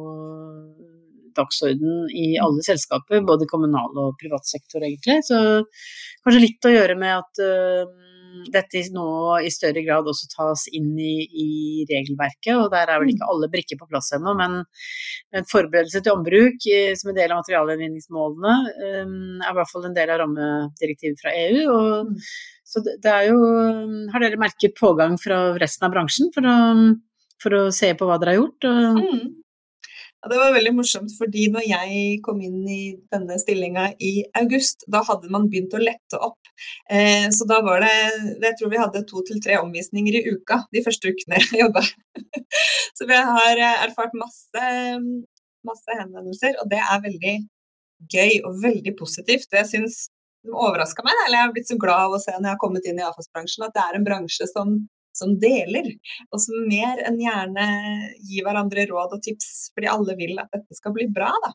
dagsorden 1.35 2.09
i 2.11 2.33
alle 2.41 2.63
selskaper, 2.65 3.23
både 3.27 3.47
kommunal 3.49 3.95
og 4.01 4.17
privat 4.19 4.47
sektor 4.47 4.83
egentlig. 4.83 5.21
Så 5.27 5.39
kanskje 6.23 6.43
litt 6.43 6.67
å 6.67 6.73
gjøre 6.75 6.99
med 6.99 7.15
at 7.15 7.43
uh, 7.43 8.14
dette 8.53 8.81
nå 8.95 9.07
i 9.45 9.51
større 9.53 9.83
grad 9.85 10.07
også 10.09 10.29
tas 10.31 10.65
inn 10.75 10.91
i, 10.97 11.25
i, 11.25 11.49
regelverket. 11.89 12.53
og 12.57 12.69
Der 12.73 12.89
er 12.89 13.01
vel 13.01 13.13
ikke 13.13 13.23
mm. 13.23 13.31
alle 13.33 13.51
brikker 13.53 13.79
på 13.79 13.89
plass 13.91 14.11
ennå, 14.15 14.35
men 14.37 14.61
men 15.35 15.47
forberedelse 15.49 16.01
til 16.03 16.15
ombruk 16.15 16.67
som 16.99 17.11
en 17.11 17.17
del 17.17 17.33
av 17.33 17.41
materialgjenvinningsmålene 17.41 18.53
um, 19.05 19.15
er 19.41 19.49
i 19.51 19.55
hvert 19.57 19.71
fall 19.71 19.87
en 19.89 19.95
del 19.97 20.11
av 20.13 20.21
rammedirektivet 20.21 21.21
fra 21.21 21.33
EU. 21.35 21.63
og 21.73 22.11
mm. 22.11 22.19
så 22.65 22.83
det 22.85 23.11
er 23.11 23.31
jo, 23.31 23.39
Har 24.13 24.23
dere 24.23 24.41
merket 24.41 24.77
pågang 24.79 25.17
fra 25.21 25.39
resten 25.61 25.87
av 25.87 25.95
bransjen 25.95 26.31
for 26.35 26.47
å, 26.47 26.59
for 27.41 27.57
å 27.57 27.65
se 27.75 27.91
på 27.97 28.07
hva 28.07 28.19
dere 28.21 28.35
har 28.35 28.43
gjort? 28.43 28.69
Og... 28.71 29.01
Mm. 29.01 29.25
Ja, 30.25 30.31
det 30.31 30.41
var 30.41 30.55
veldig 30.55 30.73
morsomt, 30.73 31.13
fordi 31.19 31.45
når 31.53 31.67
jeg 31.69 32.15
kom 32.25 32.39
inn 32.41 32.63
i 32.65 32.95
denne 33.13 33.37
stillinga 33.37 33.91
i 34.01 34.25
august, 34.41 34.87
da 34.89 35.03
hadde 35.05 35.29
man 35.29 35.45
begynt 35.51 35.75
å 35.77 35.83
lette 35.83 36.17
opp 36.17 36.45
Eh, 36.89 37.29
så 37.31 37.45
da 37.45 37.59
var 37.61 37.81
det 37.83 37.95
Jeg 38.45 38.55
tror 38.59 38.69
vi 38.71 38.79
hadde 38.79 39.03
to 39.09 39.21
til 39.27 39.41
tre 39.43 39.57
omvisninger 39.59 40.15
i 40.15 40.23
uka 40.31 40.61
de 40.75 40.83
første 40.85 41.11
ukene 41.11 41.41
jeg 41.41 41.61
jobba. 41.65 41.83
så 42.97 43.07
vi 43.09 43.19
har 43.29 43.59
eh, 43.59 43.83
erfart 43.87 44.15
masse, 44.15 44.65
masse 45.67 45.99
henvendelser, 45.99 46.55
og 46.61 46.69
det 46.71 46.81
er 46.81 47.05
veldig 47.07 47.35
gøy 48.15 48.33
og 48.47 48.59
veldig 48.63 48.95
positivt. 48.99 49.49
Og 49.51 49.59
jeg 49.61 49.71
syns 49.73 50.01
det 50.45 50.53
overraska 50.53 51.03
meg, 51.05 51.17
eller 51.25 51.39
jeg 51.39 51.47
har 51.47 51.55
blitt 51.55 51.71
så 51.71 51.79
glad 51.81 52.07
av 52.07 52.15
å 52.15 52.21
se 52.21 52.35
når 52.35 52.47
jeg 52.47 52.53
har 52.53 52.61
kommet 52.61 52.87
inn 52.89 53.01
i 53.01 53.07
avfallsbransjen, 53.07 53.65
at 53.65 53.75
det 53.75 53.83
er 53.83 53.97
en 53.97 54.05
bransje 54.07 54.47
som, 54.51 54.75
som 55.17 55.35
deler, 55.41 55.91
og 56.31 56.41
som 56.43 56.65
mer 56.69 57.01
enn 57.07 57.19
gjerne 57.21 57.67
gir 58.21 58.45
hverandre 58.45 58.87
råd 58.89 59.17
og 59.17 59.23
tips, 59.25 59.69
fordi 59.75 59.91
alle 59.91 60.17
vil 60.19 60.39
at 60.41 60.51
dette 60.53 60.77
skal 60.77 60.95
bli 60.95 61.07
bra. 61.11 61.31
da. 61.45 61.53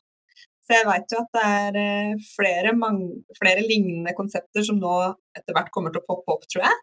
Så 0.61 0.77
jeg 0.77 0.87
vet 0.87 1.11
jo 1.11 1.19
at 1.19 1.31
det 1.35 1.41
er 1.51 1.77
eh, 1.81 2.19
flere, 2.35 2.71
flere, 3.39 3.63
lignende 3.65 4.13
konsepter 4.15 4.63
som 4.63 4.77
nå 4.79 4.93
etter 5.35 5.55
hvert 5.57 5.71
kommer 5.73 5.91
til 5.91 6.03
å 6.03 6.07
poppe 6.07 6.35
opp, 6.35 6.45
tror 6.47 6.63
jeg. 6.63 6.77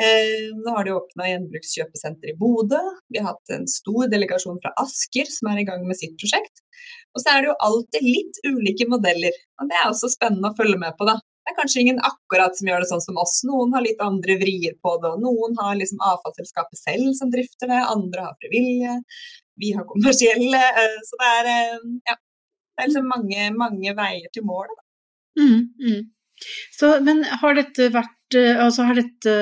Eh, 0.00 0.48
nå 0.56 0.72
har 0.74 0.86
de 0.86 0.96
åpna 0.96 1.28
gjenbrukskjøpesenter 1.28 2.32
i 2.32 2.36
Bodø. 2.40 2.80
Vi 3.12 3.20
har 3.20 3.34
hatt 3.34 3.54
en 3.54 3.68
stor 3.70 4.08
delegasjon 4.10 4.58
fra 4.64 4.72
Asker 4.82 5.30
som 5.30 5.52
er 5.52 5.60
i 5.62 5.66
gang 5.68 5.84
med 5.86 6.00
sitt 6.00 6.16
prosjekt. 6.18 6.64
Og 7.14 7.22
så 7.22 7.34
er 7.34 7.42
det 7.42 7.52
jo 7.52 7.58
alltid 7.68 8.06
litt 8.06 8.42
ulike 8.48 8.88
modeller, 8.90 9.36
og 9.60 9.70
det 9.70 9.78
er 9.78 9.90
også 9.90 10.10
spennende 10.10 10.50
å 10.50 10.56
følge 10.56 10.80
med 10.80 10.96
på, 10.98 11.06
da. 11.06 11.18
Det 11.40 11.54
er 11.54 11.56
kanskje 11.56 11.82
ingen 11.82 12.00
akkurat 12.04 12.56
som 12.56 12.68
gjør 12.68 12.84
det 12.84 12.88
sånn 12.90 13.02
som 13.02 13.20
oss. 13.20 13.40
Noen 13.48 13.72
har 13.74 13.84
litt 13.84 14.02
andre 14.04 14.36
vrier 14.38 14.76
på 14.84 14.92
det, 15.02 15.12
og 15.14 15.22
noen 15.24 15.56
har 15.58 15.78
liksom 15.78 16.02
avfallsselskapet 16.04 16.78
selv 16.78 17.14
som 17.18 17.32
drifter 17.32 17.70
det, 17.72 17.80
andre 17.94 18.26
har 18.28 18.36
frivillige, 18.42 18.98
vi 19.60 19.72
har 19.76 19.88
kommersielle. 19.88 20.60
Eh, 20.84 20.98
så 21.08 21.20
det 21.20 21.30
er 21.40 21.50
ja, 22.12 22.16
det 22.16 22.84
er 22.84 22.90
liksom 22.92 23.10
mange, 23.10 23.50
mange 23.56 23.96
veier 23.96 24.32
til 24.32 24.46
målet. 24.48 24.78
Mm, 25.40 25.68
mm. 25.80 26.00
Så, 26.72 26.94
men 27.04 27.22
har 27.42 27.56
dette 27.58 27.90
vært 27.92 28.36
eh, 28.38 28.60
altså 28.60 28.86
har 28.88 28.98
dette 28.98 29.34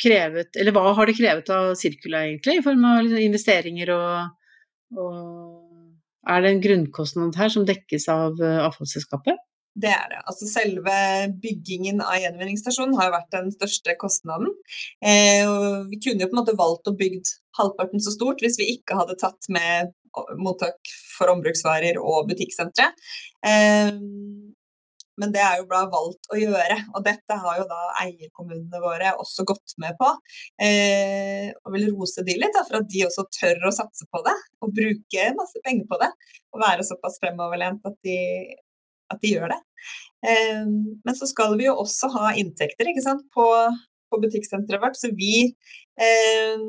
krevet, 0.00 0.54
eller 0.58 0.74
hva 0.74 0.92
har 0.96 1.08
det 1.08 1.16
krevet 1.18 1.50
av 1.54 1.72
Sirkula 1.78 2.22
egentlig, 2.26 2.58
i 2.58 2.64
form 2.64 2.84
av 2.86 3.00
liksom 3.02 3.24
investeringer 3.26 3.94
og, 3.96 4.58
og 4.98 6.30
Er 6.30 6.42
det 6.42 6.50
en 6.52 6.62
grunnkostnad 6.62 7.34
her 7.34 7.50
som 7.50 7.66
dekkes 7.66 8.06
av 8.12 8.38
eh, 8.38 8.60
avfallsselskapet? 8.62 9.40
Det 9.72 9.88
er 9.88 10.08
det. 10.10 10.20
Altså 10.28 10.46
selve 10.50 10.94
byggingen 11.40 12.02
av 12.04 12.18
gjenvinningsstasjonen 12.20 12.98
har 12.98 13.12
vært 13.14 13.30
den 13.32 13.48
største 13.54 13.94
kostnaden. 14.00 14.50
Eh, 15.00 15.48
vi 15.88 16.00
kunne 16.02 16.26
jo 16.26 16.28
på 16.28 16.36
en 16.36 16.42
måte 16.42 16.58
valgt 16.58 16.90
å 16.90 16.96
bygd 16.98 17.30
halvparten 17.56 18.02
så 18.04 18.12
stort 18.12 18.44
hvis 18.44 18.58
vi 18.60 18.68
ikke 18.76 18.98
hadde 19.00 19.16
tatt 19.20 19.48
med 19.52 19.94
mottak 20.36 20.92
for 21.16 21.32
ombruksvarer 21.32 21.96
og 22.00 22.28
butikksentre. 22.28 22.90
Eh, 23.48 23.94
men 25.20 25.32
det 25.32 25.42
er 25.44 25.58
jo 25.60 25.68
bra 25.68 25.82
valgt 25.92 26.30
å 26.32 26.38
gjøre, 26.40 26.76
og 26.96 27.04
dette 27.04 27.36
har 27.42 27.58
jo 27.60 27.66
da 27.68 27.80
eierkommunene 28.00 28.80
våre 28.80 29.12
også 29.20 29.44
gått 29.48 29.74
med 29.82 29.96
på. 30.00 30.08
Eh, 30.64 31.52
og 31.62 31.76
vil 31.76 31.90
rose 31.92 32.24
de 32.26 32.36
litt 32.40 32.56
da, 32.56 32.64
for 32.68 32.80
at 32.80 32.88
de 32.92 33.04
også 33.06 33.26
tør 33.36 33.68
å 33.68 33.74
satse 33.76 34.08
på 34.08 34.22
det 34.24 34.34
og 34.64 34.72
bruke 34.76 35.28
masse 35.36 35.60
penger 35.64 35.88
på 35.90 36.00
det. 36.00 36.08
Og 36.52 36.64
være 36.64 36.86
såpass 36.88 37.20
fremoverlent 37.20 37.84
at 37.88 37.98
de, 38.08 38.16
at 39.14 39.22
de 39.22 39.34
gjør 39.34 39.52
det. 39.52 39.60
Eh, 40.26 40.66
men 41.04 41.18
så 41.18 41.28
skal 41.30 41.56
vi 41.58 41.66
jo 41.66 41.78
også 41.82 42.10
ha 42.16 42.32
inntekter 42.38 42.92
på, 43.34 43.46
på 44.10 44.20
butikksenteret 44.22 44.82
vårt, 44.82 44.98
så 44.98 45.10
vi 45.16 45.48
eh, 45.48 46.66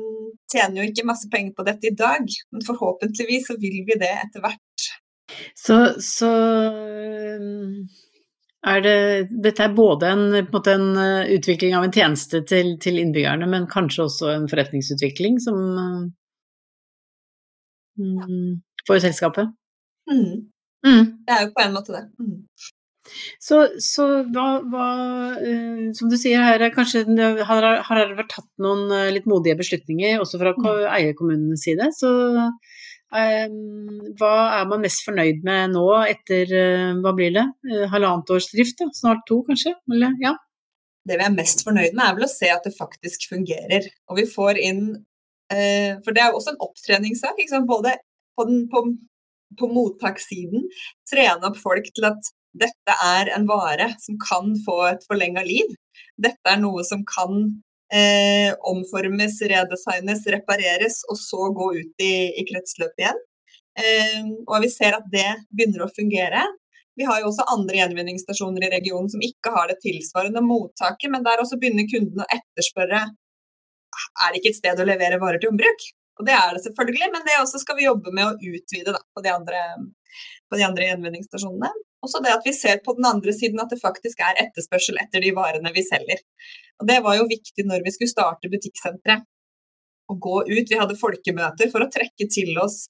tjener 0.52 0.80
jo 0.80 0.88
ikke 0.90 1.06
masse 1.06 1.30
penger 1.32 1.54
på 1.56 1.66
dette 1.66 1.90
i 1.90 1.96
dag, 1.96 2.26
men 2.52 2.66
forhåpentligvis 2.66 3.50
så 3.50 3.58
vil 3.60 3.82
vi 3.86 3.98
det 4.00 4.12
etter 4.26 4.44
hvert. 4.44 4.88
Så, 5.56 5.76
så 6.04 6.30
er 8.64 8.82
det 8.84 8.98
Dette 9.44 9.64
er 9.64 9.76
både 9.76 10.10
en, 10.12 10.26
en, 10.36 10.48
en, 10.74 10.86
eh, 11.00 11.32
utvikling 11.36 11.74
av 11.76 11.86
en 11.86 11.94
tjeneste 11.94 12.42
til, 12.48 12.74
til, 12.82 13.00
innbyggerne, 13.00 13.48
men 13.50 13.70
kanskje 13.70 14.06
også 14.08 14.30
en 14.34 14.48
forretningsutvikling 14.50 15.40
som 15.42 15.58
mm, 18.00 18.62
for 18.86 19.02
selskapet? 19.02 19.52
Mm. 20.10 20.50
Mm. 20.86 21.04
Det 21.24 21.34
er 21.34 21.46
jo 21.46 21.52
på 21.56 21.64
en 21.64 21.76
måte 21.76 21.94
det. 21.94 22.04
Mm. 22.20 22.40
Så, 23.42 23.58
så 23.82 24.06
hva, 24.32 24.46
hva 24.72 24.86
uh, 25.36 25.82
Som 25.96 26.10
du 26.10 26.16
sier 26.20 26.44
her, 26.44 26.62
kanskje 26.74 27.04
har, 27.44 27.66
har 27.86 28.00
det 28.00 28.18
vært 28.18 28.32
tatt 28.32 28.48
noen 28.64 28.88
uh, 28.92 29.12
litt 29.12 29.28
modige 29.30 29.58
beslutninger 29.60 30.22
også 30.22 30.40
fra 30.40 30.54
mm. 30.56 30.70
eierkommunenes 30.96 31.66
side. 31.66 31.90
Så 31.98 32.10
um, 32.40 34.00
hva 34.20 34.34
er 34.56 34.70
man 34.70 34.84
mest 34.84 35.04
fornøyd 35.06 35.44
med 35.46 35.74
nå 35.76 35.86
etter 36.08 36.50
hva 37.04 37.14
blir 37.16 37.34
det, 37.36 37.46
halvannet 37.92 38.34
års 38.34 38.50
drift? 38.54 38.80
Da? 38.80 38.88
Snart 38.96 39.24
to, 39.28 39.42
kanskje? 39.46 39.76
Eller, 39.92 40.16
ja. 40.24 40.34
Det 41.04 41.18
vi 41.20 41.26
er 41.26 41.34
mest 41.36 41.60
fornøyd 41.66 41.92
med, 41.92 42.06
er 42.06 42.16
vel 42.16 42.24
å 42.24 42.32
se 42.32 42.48
at 42.48 42.64
det 42.64 42.72
faktisk 42.78 43.28
fungerer. 43.28 43.90
Og 44.08 44.22
vi 44.22 44.24
får 44.30 44.56
inn 44.56 44.86
For 45.52 46.16
det 46.16 46.22
er 46.22 46.30
jo 46.32 46.38
også 46.38 46.54
en 46.54 46.62
opptreningssak. 46.64 47.42
Både 47.68 47.92
på, 48.32 48.46
den, 48.48 48.62
på, 48.72 48.80
på 49.58 49.68
mottakssiden 49.70 50.66
trene 51.10 51.50
opp 51.50 51.60
folk 51.60 51.90
til 51.94 52.08
at 52.08 52.32
dette 52.54 52.96
er 53.02 53.32
en 53.34 53.46
vare 53.48 53.90
som 54.02 54.18
kan 54.22 54.52
få 54.64 54.78
et 54.92 55.06
forlenga 55.08 55.42
liv. 55.46 55.72
Dette 56.20 56.50
er 56.50 56.60
noe 56.62 56.84
som 56.86 57.02
kan 57.08 57.40
eh, 57.92 58.54
omformes, 58.70 59.40
redesignes, 59.50 60.22
repareres 60.36 61.00
og 61.10 61.18
så 61.18 61.48
gå 61.56 61.70
ut 61.80 62.04
i, 62.04 62.14
i 62.38 62.44
kretsløpet 62.46 63.02
igjen. 63.02 63.24
Eh, 63.74 64.20
og 64.46 64.62
vi 64.62 64.70
ser 64.70 65.00
at 65.00 65.08
det 65.10 65.26
begynner 65.50 65.86
å 65.86 65.90
fungere. 65.96 66.44
Vi 66.94 67.06
har 67.08 67.20
jo 67.20 67.32
også 67.32 67.48
andre 67.50 67.80
gjenvinningsstasjoner 67.80 68.68
i 68.68 68.72
regionen 68.76 69.10
som 69.10 69.22
ikke 69.26 69.50
har 69.56 69.66
det 69.70 69.80
tilsvarende 69.82 70.44
mottaket, 70.46 71.10
men 71.10 71.26
der 71.26 71.42
også 71.42 71.58
begynner 71.58 71.90
kundene 71.90 72.22
å 72.22 72.36
etterspørre 72.38 73.02
er 73.94 74.32
det 74.32 74.40
ikke 74.40 74.52
et 74.54 74.58
sted 74.58 74.80
å 74.80 74.86
levere 74.86 75.20
varer 75.22 75.42
til 75.42 75.52
ombruk. 75.52 75.84
Og 76.20 76.28
det 76.28 76.34
er 76.36 76.54
det 76.54 76.62
selvfølgelig, 76.64 77.10
men 77.12 77.26
det 77.26 77.40
også 77.40 77.60
skal 77.62 77.78
vi 77.78 77.88
jobbe 77.88 78.12
med 78.14 78.28
å 78.28 78.52
utvide 78.54 78.94
da, 78.94 79.00
på, 79.14 79.22
de 79.24 79.32
andre, 79.34 79.62
på 80.50 80.60
de 80.60 80.66
andre 80.66 80.88
gjenvinningsstasjonene. 80.90 81.70
Også 82.04 82.20
det 82.22 82.34
at 82.36 82.46
vi 82.46 82.52
ser 82.54 82.82
på 82.84 82.94
den 82.98 83.08
andre 83.08 83.32
siden 83.34 83.62
at 83.62 83.72
det 83.72 83.80
faktisk 83.80 84.20
er 84.22 84.38
etterspørsel 84.44 85.00
etter 85.02 85.24
de 85.24 85.32
varene 85.36 85.72
vi 85.74 85.82
selger. 85.86 86.20
Og 86.82 86.88
Det 86.90 86.98
var 87.06 87.18
jo 87.18 87.30
viktig 87.30 87.66
når 87.66 87.86
vi 87.86 87.94
skulle 87.94 88.12
starte 88.12 88.50
butikksenteret. 88.52 89.26
Å 90.04 90.14
gå 90.20 90.42
ut. 90.44 90.68
Vi 90.68 90.76
hadde 90.76 90.98
folkemøter 91.00 91.70
for 91.72 91.80
å 91.80 91.88
trekke 91.88 92.26
til 92.28 92.58
oss 92.60 92.82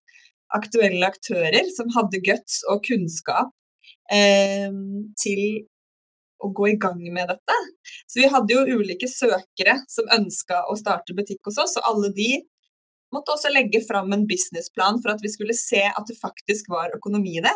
aktuelle 0.54 1.06
aktører 1.06 1.68
som 1.70 1.92
hadde 1.94 2.18
guts 2.26 2.56
og 2.70 2.82
kunnskap 2.88 3.52
eh, 4.10 4.66
til 5.22 5.44
å 6.42 6.50
gå 6.54 6.72
i 6.72 6.78
gang 6.80 6.98
med 7.14 7.30
dette. 7.30 7.58
Så 8.10 8.20
vi 8.20 8.30
hadde 8.30 8.56
jo 8.56 8.80
ulike 8.80 9.08
søkere 9.10 9.78
som 9.90 10.10
ønska 10.16 10.64
å 10.66 10.76
starte 10.78 11.16
butikk 11.16 11.46
hos 11.48 11.60
oss, 11.62 11.76
og 11.78 11.88
alle 11.92 12.10
de 12.16 12.28
måtte 13.14 13.34
også 13.34 13.52
legge 13.52 13.80
fram 13.86 14.12
en 14.14 14.26
businessplan 14.28 15.00
for 15.02 15.14
at 15.14 15.22
vi 15.24 15.30
skulle 15.32 15.56
se 15.56 15.82
at 15.88 16.10
det 16.10 16.18
faktisk 16.20 16.68
var 16.72 16.94
økonomi 16.96 17.38
i 17.38 17.44
det. 17.44 17.54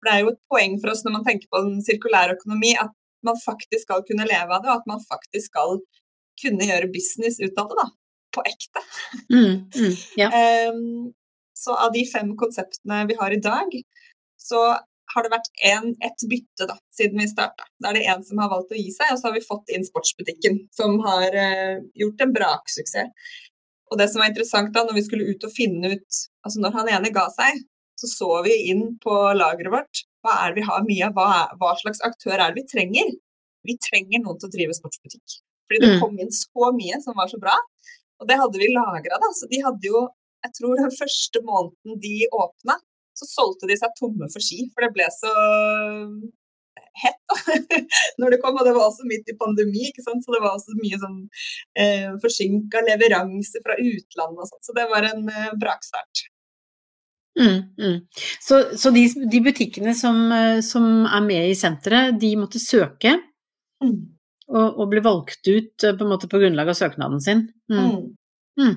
For 0.00 0.08
det 0.08 0.14
er 0.14 0.24
jo 0.24 0.32
et 0.32 0.42
poeng 0.50 0.76
for 0.80 0.92
oss 0.94 1.04
når 1.04 1.18
man 1.18 1.26
tenker 1.26 1.50
på 1.52 1.62
den 1.66 1.80
sirkulære 1.84 2.36
økonomi, 2.38 2.72
at 2.80 2.92
man 3.26 3.40
faktisk 3.44 3.84
skal 3.84 4.04
kunne 4.08 4.28
leve 4.28 4.54
av 4.56 4.62
det, 4.62 4.70
og 4.72 4.80
at 4.80 4.88
man 4.88 5.02
faktisk 5.04 5.50
skal 5.50 5.80
kunne 6.40 6.68
gjøre 6.68 6.92
business 6.94 7.40
ut 7.42 7.58
av 7.60 7.68
det, 7.68 7.80
da. 7.82 7.88
På 8.30 8.44
ekte. 8.46 8.82
Mm, 9.34 9.56
mm, 9.74 9.96
ja. 10.20 10.28
um, 10.70 11.10
så 11.62 11.74
av 11.76 11.92
de 11.92 12.04
fem 12.08 12.30
konseptene 12.38 13.02
vi 13.10 13.18
har 13.18 13.34
i 13.34 13.42
dag, 13.42 13.74
så 14.40 14.62
har 15.10 15.26
det 15.26 15.32
vært 15.32 15.50
en, 15.66 15.90
et 16.06 16.24
bytte 16.30 16.68
da, 16.70 16.76
siden 16.94 17.18
vi 17.20 17.28
starta. 17.28 17.66
Da 17.82 17.90
er 17.90 17.98
det 17.98 18.06
en 18.12 18.22
som 18.24 18.40
har 18.40 18.50
valgt 18.52 18.72
å 18.72 18.78
gi 18.78 18.92
seg, 18.94 19.10
og 19.12 19.18
så 19.18 19.28
har 19.28 19.36
vi 19.36 19.44
fått 19.44 19.72
inn 19.74 19.84
sportsbutikken, 19.84 20.60
som 20.74 21.00
har 21.04 21.34
uh, 21.34 21.82
gjort 21.98 22.24
en 22.24 22.34
braksuksess. 22.36 23.34
Og 23.90 23.98
det 23.98 24.06
som 24.10 24.22
var 24.22 24.30
interessant 24.30 24.72
da, 24.74 24.84
når 24.86 24.96
vi 24.96 25.04
skulle 25.06 25.32
ut 25.32 25.46
og 25.46 25.52
finne 25.54 25.94
ut 25.96 26.20
Altså 26.46 26.62
når 26.62 26.76
han 26.78 26.88
ene 26.94 27.10
ga 27.12 27.26
seg, 27.34 27.58
så 28.00 28.08
så 28.08 28.28
vi 28.46 28.54
inn 28.72 28.94
på 29.02 29.12
lageret 29.36 29.72
vårt. 29.74 30.04
Hva 30.24 30.38
er 30.40 30.52
det 30.52 30.62
vi 30.62 30.68
har 30.68 30.86
mye 30.86 31.08
av? 31.10 31.18
Hva, 31.18 31.40
hva, 31.60 31.74
slags 31.76 32.00
aktør 32.06 32.38
er 32.38 32.54
det 32.54 32.62
vi 32.62 32.70
trenger? 32.70 33.10
Vi 33.68 33.76
trenger 33.84 34.22
noen 34.22 34.38
til 34.40 34.48
å 34.48 34.54
drive 34.54 34.76
sportsbutikk. 34.78 35.36
Fordi 35.68 35.82
det 35.82 35.90
mm. 35.92 35.98
kom 36.00 36.16
inn 36.16 36.32
så 36.32 36.70
mye 36.78 37.00
som 37.04 37.18
var 37.18 37.28
så 37.28 37.40
bra. 37.42 37.58
Og 38.20 38.30
det 38.30 38.38
hadde 38.40 38.62
vi 38.62 38.70
lagra, 38.72 39.20
da. 39.20 39.30
Så 39.36 39.50
de 39.52 39.60
hadde 39.66 39.92
jo 39.92 40.06
Jeg 40.40 40.54
tror 40.56 40.78
den 40.78 40.94
første 40.96 41.40
måneden 41.44 41.98
de 42.00 42.14
åpna, 42.32 42.78
så 43.12 43.26
solgte 43.28 43.68
de 43.68 43.74
seg 43.76 43.92
tomme 43.98 44.24
for 44.32 44.40
ski. 44.40 44.62
For 44.72 44.86
det 44.86 44.94
ble 44.94 45.08
så 45.12 45.32
hett 47.02 47.20
da, 47.30 47.56
når 48.22 48.34
det 48.34 48.40
kom. 48.42 48.58
Og 48.58 48.66
det 48.66 48.74
var 48.76 48.88
også 48.88 49.06
midt 49.10 49.30
i 49.30 49.36
pandemi, 49.38 49.86
ikke 49.90 50.04
sant? 50.06 50.24
så 50.24 50.34
det 50.34 50.42
var 50.42 50.56
også 50.56 50.76
mye 50.80 51.00
sånn 51.00 51.22
eh, 51.78 52.10
forsinka 52.22 52.84
leveranse 52.88 53.62
fra 53.64 53.78
utlandet 53.78 54.44
og 54.44 54.52
sånn. 54.52 54.66
Så 54.66 54.76
det 54.76 54.86
var 54.92 55.08
en 55.10 55.26
eh, 55.30 55.56
brakstart. 55.60 56.26
Mm, 57.38 57.62
mm. 57.78 57.98
Så, 58.40 58.76
så 58.76 58.90
de, 58.90 59.04
de, 59.30 59.40
butikkene 59.40 59.94
som, 59.94 60.18
eh, 60.34 60.60
som, 60.66 60.86
er 61.06 61.22
med 61.24 61.50
i 61.50 61.56
senteret, 61.58 62.18
de 62.20 62.34
måtte 62.36 62.60
søke 62.60 63.14
mm. 63.84 63.98
og, 64.50 64.66
og, 64.66 64.86
ble 64.90 65.02
valgt 65.04 65.46
ut 65.46 65.86
eh, 65.86 65.94
på, 65.94 66.04
en 66.04 66.10
måte 66.10 66.28
på 66.30 66.40
grunnlag 66.42 66.72
av 66.72 66.78
søknaden 66.78 67.22
sin? 67.22 67.46
Mm. 67.70 67.84
Mm. 67.86 68.08
Mm. 68.60 68.74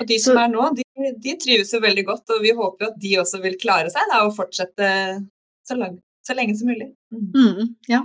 Og 0.00 0.08
de 0.08 0.16
som 0.18 0.34
så, 0.34 0.44
er 0.46 0.52
nå, 0.54 0.68
de, 0.78 0.86
de, 1.20 1.36
trives 1.40 1.74
jo 1.74 1.82
veldig 1.84 2.06
godt, 2.08 2.32
og 2.34 2.44
vi 2.44 2.54
håper 2.56 2.86
jo 2.86 2.90
at 2.90 3.00
de 3.04 3.16
også 3.20 3.42
vil 3.44 3.58
klare 3.60 3.92
seg 3.92 4.08
da, 4.10 4.22
og 4.24 4.34
fortsette 4.38 4.88
så, 5.68 5.76
lang, 5.76 6.00
så 6.26 6.36
lenge 6.36 6.56
som 6.58 6.70
mulig. 6.70 6.90
ja. 7.90 8.02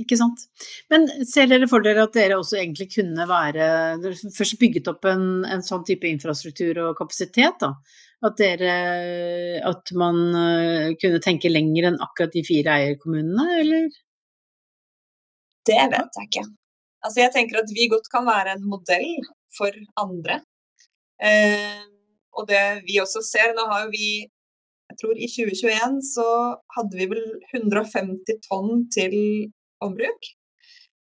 ikke 0.00 0.16
sant. 0.16 0.46
Men 0.92 1.06
ser 1.28 1.50
dere 1.50 1.68
for 1.70 1.84
dere 1.84 2.06
at 2.06 2.16
dere 2.16 2.38
også 2.40 2.58
egentlig 2.60 2.88
kunne 2.94 3.26
være 3.28 3.66
Først 4.34 4.58
bygget 4.60 4.88
opp 4.92 5.04
en, 5.10 5.44
en 5.44 5.64
sånn 5.64 5.84
type 5.88 6.08
infrastruktur 6.08 6.80
og 6.86 6.98
kapasitet, 7.00 7.58
da. 7.60 7.74
At, 8.24 8.38
dere, 8.40 8.74
at 9.68 9.92
man 9.92 10.20
eh, 10.40 10.94
kunne 11.00 11.20
tenke 11.20 11.50
lenger 11.52 11.90
enn 11.90 11.98
akkurat 12.00 12.32
de 12.32 12.42
fire 12.46 12.78
eierkommunene, 12.78 13.44
eller? 13.60 13.90
Det 15.68 15.82
vet 15.92 16.16
jeg 16.16 16.30
ikke. 16.30 16.46
Altså 17.04 17.22
jeg 17.22 17.34
tenker 17.34 17.60
at 17.60 17.74
vi 17.76 17.90
godt 17.92 18.08
kan 18.10 18.24
være 18.26 18.56
en 18.56 18.64
modell 18.66 19.10
for 19.56 19.76
andre. 20.00 20.40
Eh, 21.20 21.84
og 22.36 22.48
det 22.48 22.62
vi 22.88 22.98
også 23.02 23.22
ser, 23.24 23.52
nå 23.56 23.66
har 23.70 23.84
jo 23.84 23.92
vi 23.92 24.08
jeg 24.96 25.02
tror 25.02 25.18
i 25.20 25.28
2021 25.28 26.00
så 26.08 26.28
hadde 26.76 26.96
vi 26.98 27.08
vel 27.12 27.24
150 27.52 28.40
tonn 28.48 28.86
til 28.96 29.16
ombruk. 29.84 30.30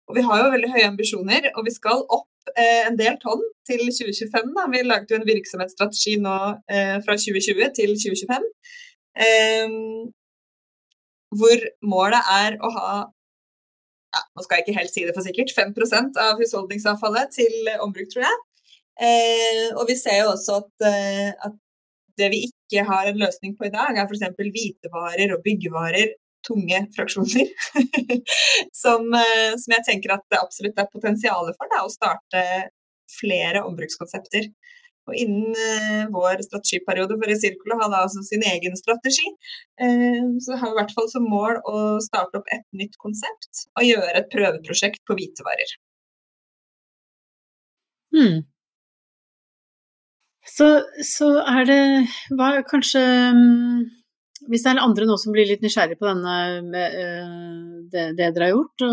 Og 0.09 0.17
vi 0.19 0.25
har 0.25 0.41
jo 0.41 0.53
veldig 0.53 0.71
høye 0.73 0.89
ambisjoner, 0.89 1.51
og 1.55 1.69
vi 1.69 1.73
skal 1.73 2.03
opp 2.09 2.29
Eh, 2.53 2.87
en 2.89 2.97
del 2.99 3.17
tonn 3.23 3.43
til 3.69 3.81
2025. 3.89 4.53
Da. 4.57 4.67
Vi 4.73 4.83
laget 4.85 5.11
jo 5.11 5.19
en 5.19 5.27
virksomhetsstrategi 5.29 6.19
nå 6.23 6.37
eh, 6.69 6.99
fra 7.05 7.17
2020 7.17 7.71
til 7.79 7.95
2025. 8.03 8.45
Eh, 9.25 9.77
hvor 11.41 11.65
målet 11.95 12.33
er 12.37 12.59
å 12.63 12.71
ha 12.77 12.89
ja, 14.15 14.21
nå 14.37 14.45
skal 14.45 14.61
jeg 14.61 14.69
ikke 14.69 14.79
helt 14.79 14.93
si 14.93 15.03
det 15.03 15.15
for 15.17 15.27
sikkert, 15.27 15.51
5% 15.57 16.21
av 16.23 16.39
husholdningsavfallet 16.39 17.33
til 17.35 17.73
ombruk, 17.83 18.13
tror 18.13 18.29
jeg. 18.29 18.43
Eh, 19.03 19.65
og 19.75 19.89
vi 19.89 19.97
ser 19.99 20.21
jo 20.21 20.29
også 20.37 20.61
at, 20.61 20.87
eh, 20.87 21.33
at, 21.49 21.57
det 22.15 22.29
vi 22.31 22.45
ikke 22.65 22.85
har 22.89 23.09
en 23.09 23.21
løsning 23.21 23.55
på 23.59 23.69
i 23.69 23.73
dag, 23.75 23.97
er 23.97 24.09
f.eks. 24.09 24.25
hvitevarer 24.41 25.35
og 25.37 25.43
byggevarer 25.45 26.15
tunge 26.45 26.81
fraksjoner. 26.97 27.51
som, 28.83 29.09
eh, 29.17 29.53
som, 29.61 29.75
jeg 29.77 29.87
tenker 29.89 30.17
at 30.17 30.25
det 30.33 30.41
absolutt 30.41 30.81
er 30.81 30.93
potensial 30.93 31.49
for, 31.53 31.71
da, 31.73 31.85
å 31.85 31.93
starte 31.93 32.45
flere 33.21 33.65
ombrukskonsepter. 33.65 34.51
Og 35.05 35.17
innen 35.21 35.53
uh, 35.53 36.07
vår 36.15 36.41
strategiperiode 36.47 37.19
for 37.19 37.29
Resirkulo 37.29 37.77
har 37.83 37.91
da 37.93 37.99
altså 38.07 38.23
sin 38.25 38.45
egen 38.49 38.77
strategi. 38.81 39.27
Uh, 39.77 40.41
så 40.41 40.57
har 40.57 40.71
vi 40.71 40.73
i 40.73 40.79
hvert 40.79 40.95
fall 40.97 41.11
som 41.13 41.27
mål 41.29 41.61
å 41.69 41.83
starte 42.05 42.41
opp 42.41 42.49
et 42.55 42.65
nytt 42.73 42.97
konsept 43.03 43.67
og 43.77 43.85
gjøre 43.85 44.15
et 44.23 44.31
prøveprosjekt 44.33 45.05
på 45.05 45.19
hvitevarer. 45.19 45.77
Hmm. 48.15 48.45
Så, 50.45 50.69
så, 51.01 51.31
er 51.41 51.69
det 51.69 51.83
hva, 52.37 52.57
Kanskje 52.69 53.05
um 53.33 53.85
hvis 54.51 54.65
det 54.65 54.75
er 54.75 54.81
andre 54.83 55.07
nå 55.09 55.17
som 55.21 55.33
blir 55.33 55.49
litt 55.49 55.63
nysgjerrig 55.65 55.97
på 55.97 56.05
denne, 56.05 56.35
eh, 56.77 57.29
det, 57.89 58.07
det, 58.19 58.31
dere 58.37 58.49
har 58.49 58.53
gjort, 58.53 58.85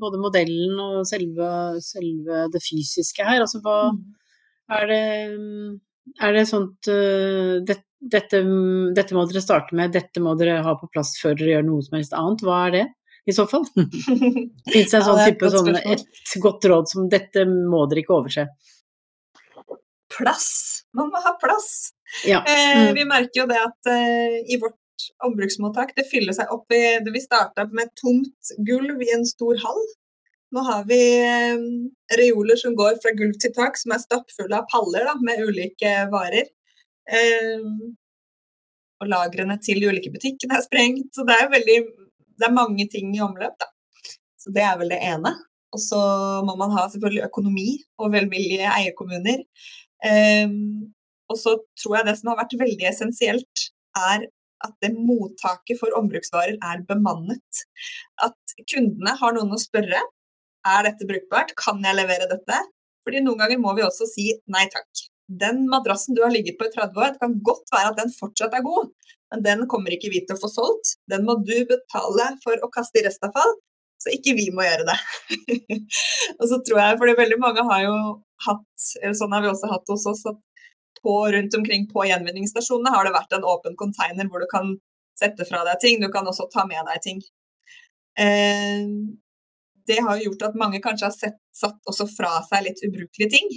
både 0.00 0.18
modellen 0.18 0.80
og 0.82 1.06
selve, 1.08 1.48
selve 1.84 2.46
det 2.50 2.62
fysiske 2.64 3.26
her, 3.26 3.44
altså 3.44 3.60
hva 3.62 3.76
mm. 3.94 4.00
er 4.78 4.88
det 4.90 5.02
er 6.22 6.36
det 6.36 6.44
sånt 6.46 6.86
uh, 6.90 7.56
det, 7.66 7.80
dette, 7.98 8.42
dette, 8.94 9.16
må 9.16 9.24
dere 9.26 9.42
starte 9.42 9.74
med, 9.76 9.94
dette 9.94 10.22
må 10.22 10.36
dere 10.38 10.60
ha 10.62 10.76
på 10.78 10.88
plass 10.92 11.16
før 11.18 11.34
dere 11.38 11.56
gjør 11.56 11.66
noe 11.66 11.82
som 11.82 11.96
helst 11.98 12.14
annet. 12.14 12.44
Hva 12.46 12.60
er 12.68 12.74
det, 12.76 12.84
i 13.26 13.34
så 13.34 13.46
fall? 13.50 13.66
Fins 13.74 14.92
det 14.92 15.00
en 15.00 15.06
sånn 15.08 15.22
ja, 15.22 15.26
type 15.32 15.50
sånn, 15.50 15.72
et 15.74 16.36
godt 16.42 16.68
råd 16.70 16.92
som 16.92 17.10
dette 17.10 17.46
må 17.50 17.84
dere 17.90 18.04
ikke 18.04 18.14
overse? 18.20 18.46
Plass. 20.16 20.48
Man 20.96 21.12
må 21.12 21.20
ha 21.24 21.34
plass. 21.40 21.92
Ja. 22.24 22.40
Eh, 22.48 22.82
mm. 22.86 22.94
vi 22.96 23.04
merker 23.08 23.42
jo 23.42 23.46
det 23.50 23.60
at 23.60 23.90
uh, 23.90 24.36
i 24.46 24.58
vårt 24.62 24.80
ombruksmottak. 25.26 25.92
Det 25.96 26.06
fyller 26.08 26.36
seg 26.36 26.50
opp 26.54 26.72
i 26.72 26.82
Vi 27.04 27.22
starta 27.22 27.66
med 27.68 27.92
tomt 28.00 28.56
gulv 28.66 29.02
i 29.04 29.12
en 29.16 29.26
stor 29.28 29.58
hall. 29.64 29.82
Nå 30.54 30.62
har 30.62 30.84
vi 30.88 31.00
eh, 31.20 31.62
reoler 32.16 32.56
som 32.56 32.76
går 32.78 33.00
fra 33.02 33.12
gulv 33.18 33.34
til 33.42 33.52
tak, 33.52 33.76
som 33.76 33.92
er 33.92 34.00
stappfulle 34.00 34.60
av 34.60 34.68
paller 34.70 35.04
da, 35.08 35.16
med 35.20 35.42
ulike 35.42 35.92
varer. 36.12 36.48
Eh, 37.10 37.66
og 39.02 39.10
lagrene 39.10 39.58
til 39.60 39.82
de 39.82 39.90
ulike 39.90 40.12
butikkene 40.14 40.56
er 40.56 40.64
sprengt. 40.64 41.10
Så 41.12 41.26
det 41.28 41.36
er 41.36 41.50
veldig 41.52 41.80
det 42.36 42.46
er 42.48 42.54
mange 42.54 42.86
ting 42.92 43.12
i 43.16 43.22
omløp, 43.24 43.56
da. 43.60 43.70
Så 44.40 44.52
det 44.54 44.64
er 44.64 44.78
vel 44.80 44.92
det 44.92 45.00
ene. 45.02 45.32
Og 45.74 45.82
så 45.82 45.98
må 46.46 46.54
man 46.56 46.72
ha 46.76 46.86
selvfølgelig 46.92 47.26
økonomi 47.26 47.68
og 48.00 48.12
velvillige 48.14 48.68
eierkommuner. 48.70 49.42
Um, 50.04 50.92
og 51.32 51.38
så 51.40 51.56
tror 51.80 51.98
jeg 51.98 52.08
det 52.08 52.16
som 52.18 52.32
har 52.32 52.40
vært 52.42 52.58
veldig 52.60 52.88
essensielt, 52.90 53.66
er 53.96 54.26
at 54.64 54.74
det 54.82 54.92
mottaket 54.96 55.78
for 55.80 55.94
ombruksvarer 55.98 56.56
er 56.64 56.84
bemannet. 56.88 57.64
At 58.24 58.56
kundene 58.70 59.16
har 59.20 59.36
noen 59.36 59.52
å 59.54 59.60
spørre. 59.60 60.00
Er 60.66 60.86
dette 60.86 61.06
brukbart? 61.08 61.52
Kan 61.58 61.84
jeg 61.84 61.98
levere 61.98 62.28
dette? 62.30 62.62
Fordi 63.06 63.22
noen 63.22 63.42
ganger 63.42 63.60
må 63.62 63.74
vi 63.76 63.84
også 63.86 64.08
si 64.10 64.30
nei 64.50 64.64
takk. 64.72 65.06
Den 65.26 65.64
madrassen 65.70 66.16
du 66.16 66.22
har 66.22 66.32
ligget 66.34 66.58
på 66.58 66.68
i 66.68 66.72
30 66.74 67.02
år, 67.02 67.14
det 67.14 67.22
kan 67.22 67.36
godt 67.46 67.70
være 67.74 67.92
at 67.92 68.00
den 68.00 68.12
fortsatt 68.14 68.54
er 68.54 68.62
god, 68.62 68.92
men 69.34 69.42
den 69.42 69.64
kommer 69.70 69.94
ikke 69.94 70.10
vi 70.12 70.22
til 70.22 70.36
å 70.36 70.42
få 70.42 70.50
solgt. 70.50 70.96
Den 71.10 71.26
må 71.26 71.38
du 71.42 71.56
betale 71.66 72.28
for 72.44 72.62
å 72.62 72.70
kaste 72.74 73.00
i 73.00 73.06
restavfall, 73.06 73.56
så 74.02 74.12
ikke 74.12 74.36
vi 74.38 74.48
må 74.54 74.64
gjøre 74.66 74.86
det. 74.88 74.96
og 76.40 76.44
så 76.50 76.60
tror 76.66 76.82
jeg, 76.82 76.98
for 77.00 77.20
veldig 77.22 77.38
mange 77.42 77.64
har 77.70 77.84
jo 77.86 77.96
hatt, 78.46 78.88
eller 79.02 79.16
sånn 79.18 79.34
har 79.34 79.44
vi 79.44 79.52
også 79.52 79.70
hatt 79.72 79.92
hos 79.92 80.06
oss, 80.12 80.24
at 80.30 80.42
på, 81.02 81.14
rundt 81.32 81.54
omkring 81.58 81.86
på 81.90 82.04
gjenvinningsstasjonene 82.08 82.92
har 82.92 83.06
det 83.06 83.14
vært 83.14 83.36
en 83.36 83.46
åpen 83.46 83.76
container 83.78 84.28
hvor 84.30 84.42
du 84.42 84.48
kan 84.50 84.74
sette 85.16 85.46
fra 85.48 85.62
deg 85.68 85.80
ting. 85.82 86.00
Du 86.02 86.10
kan 86.12 86.26
også 86.28 86.48
ta 86.52 86.66
med 86.68 86.82
deg 86.90 87.02
ting. 87.04 87.22
Eh, 88.20 88.88
det 89.86 90.00
har 90.02 90.18
gjort 90.22 90.48
at 90.48 90.58
mange 90.58 90.80
kanskje 90.84 91.08
har 91.08 91.14
sett, 91.14 91.38
satt 91.54 91.78
også 91.90 92.08
fra 92.10 92.40
seg 92.48 92.66
litt 92.66 92.82
ubrukelige 92.84 93.32
ting. 93.36 93.54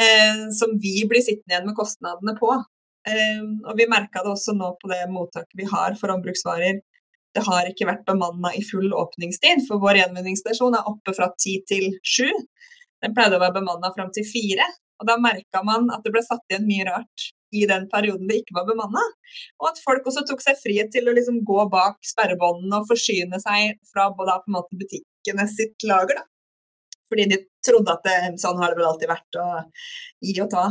Eh, 0.00 0.46
som 0.54 0.78
vi 0.82 1.02
blir 1.10 1.22
sittende 1.24 1.56
igjen 1.56 1.68
med 1.68 1.78
kostnadene 1.78 2.36
på. 2.38 2.52
Eh, 3.10 3.42
og 3.68 3.74
vi 3.78 3.90
merka 3.90 4.22
det 4.24 4.32
også 4.32 4.54
nå 4.56 4.74
på 4.80 4.90
det 4.92 5.02
mottaket 5.12 5.58
vi 5.58 5.68
har 5.70 5.98
for 6.00 6.14
ombruksvarer. 6.14 6.80
Det 7.34 7.42
har 7.46 7.68
ikke 7.68 7.88
vært 7.88 8.06
bemanna 8.06 8.52
i 8.54 8.62
full 8.62 8.92
åpningstid, 8.94 9.64
for 9.68 9.82
vår 9.82 10.02
gjenvinningsstasjon 10.02 10.76
er 10.78 10.90
oppe 10.90 11.14
fra 11.16 11.32
ti 11.40 11.58
til 11.68 11.90
sju. 12.06 12.28
Den 13.02 13.14
pleide 13.16 13.38
å 13.38 13.42
være 13.42 13.58
bemanna 13.58 13.90
fram 13.96 14.12
til 14.14 14.26
fire. 14.28 14.66
Og 15.02 15.08
da 15.08 15.16
merka 15.18 15.62
man 15.66 15.88
at 15.92 16.04
det 16.04 16.12
ble 16.14 16.22
satt 16.22 16.44
igjen 16.48 16.68
mye 16.68 16.86
rart 16.86 17.32
i 17.54 17.64
den 17.70 17.88
perioden 17.90 18.28
det 18.30 18.40
ikke 18.40 18.56
var 18.58 18.68
bemanna. 18.68 19.02
Og 19.62 19.70
at 19.70 19.80
folk 19.82 20.06
også 20.10 20.24
tok 20.28 20.42
seg 20.42 20.60
frihet 20.60 20.92
til 20.94 21.10
å 21.10 21.14
liksom 21.16 21.42
gå 21.46 21.66
bak 21.72 21.98
sperrebåndene 22.06 22.80
og 22.80 22.88
forsyne 22.90 23.40
seg 23.42 23.76
fra 23.90 24.08
både 24.14 24.38
på 24.44 24.50
en 24.50 24.56
måte 24.58 24.78
butikkene 24.80 25.46
sitt 25.50 25.86
lager. 25.90 26.22
da. 26.22 26.26
Fordi 27.10 27.26
de 27.30 27.38
trodde 27.66 27.92
at 27.92 28.06
det, 28.06 28.16
sånn 28.40 28.58
har 28.58 28.72
det 28.72 28.80
vel 28.80 28.88
alltid 28.88 29.10
vært, 29.10 29.38
å 29.38 30.24
gi 30.24 30.34
og 30.42 30.50
ta. 30.54 30.64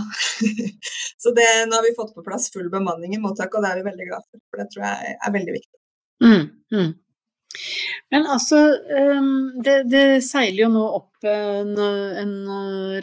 så 1.22 1.36
det, 1.38 1.48
nå 1.70 1.78
har 1.78 1.86
vi 1.86 1.96
fått 2.00 2.16
på 2.16 2.26
plass 2.26 2.50
full 2.54 2.72
bemanning 2.74 3.16
i 3.16 3.22
mottaket, 3.22 3.60
og 3.60 3.64
det 3.64 3.72
er 3.72 3.80
vi 3.80 3.88
veldig 3.92 4.10
glad 4.10 4.26
for. 4.26 4.42
For 4.50 4.64
det 4.64 4.68
tror 4.74 4.88
jeg 4.90 5.16
er 5.16 5.36
veldig 5.38 5.56
viktig. 5.60 5.83
Mm, 6.24 6.46
mm. 6.74 6.92
Men 8.14 8.26
altså, 8.34 8.60
ehm, 8.98 9.34
det, 9.66 9.76
det, 9.92 10.06
seiler 10.26 10.64
jo 10.64 10.70
nå 10.74 10.86
opp 10.98 11.28
en, 11.30 11.76
en 11.78 12.34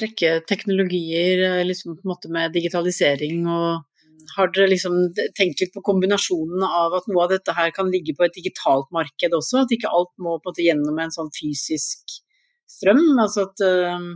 rekke 0.03 0.41
teknologier 0.49 1.45
eh, 1.47 1.61
liksom 1.69 2.01
med 2.35 2.57
digitalisering 2.57 3.47
og 3.47 3.87
har 4.37 4.51
dere 4.55 4.71
liksom 4.73 4.97
tenkt 5.39 5.63
litt 5.63 5.73
på 5.75 5.83
kombinasjonen 5.87 6.65
av 6.67 6.95
at 6.99 7.09
noe 7.11 7.25
av 7.25 7.33
dette 7.33 7.55
her 7.57 7.73
kan 7.75 7.91
ligge 7.93 8.15
på 8.17 8.27
et 8.27 8.37
digitalt 8.37 8.91
marked 8.95 9.37
også? 9.37 9.65
At 9.65 9.75
ikke 9.75 9.91
alt 9.91 10.13
må 10.19 10.37
på 10.37 10.51
en 10.51 10.53
måte 10.53 10.67
gjennom 10.67 11.01
en 11.03 11.15
sånn 11.15 11.33
fysisk 11.35 12.19
strøm? 12.71 13.03
Altså 13.23 13.49
at 13.49 13.65
um, 13.97 14.11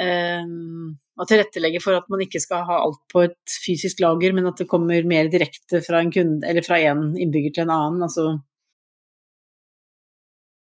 um, 0.00 0.94
At 1.16 1.30
tilrettelegge 1.32 1.80
for 1.80 1.96
at 1.96 2.10
man 2.12 2.20
ikke 2.24 2.42
skal 2.42 2.66
ha 2.68 2.82
alt 2.84 3.00
på 3.12 3.22
et 3.24 3.54
fysisk 3.64 4.02
lager, 4.04 4.34
men 4.36 4.48
at 4.50 4.58
det 4.60 4.68
kommer 4.68 5.06
mer 5.08 5.30
direkte 5.32 5.80
fra 5.84 6.02
en 6.02 6.12
kunde, 6.12 6.44
eller 6.44 6.64
fra 6.66 6.76
én 6.76 7.08
innbygger 7.16 7.56
til 7.56 7.66
en 7.66 7.72
annen. 7.78 8.04
altså 8.04 8.34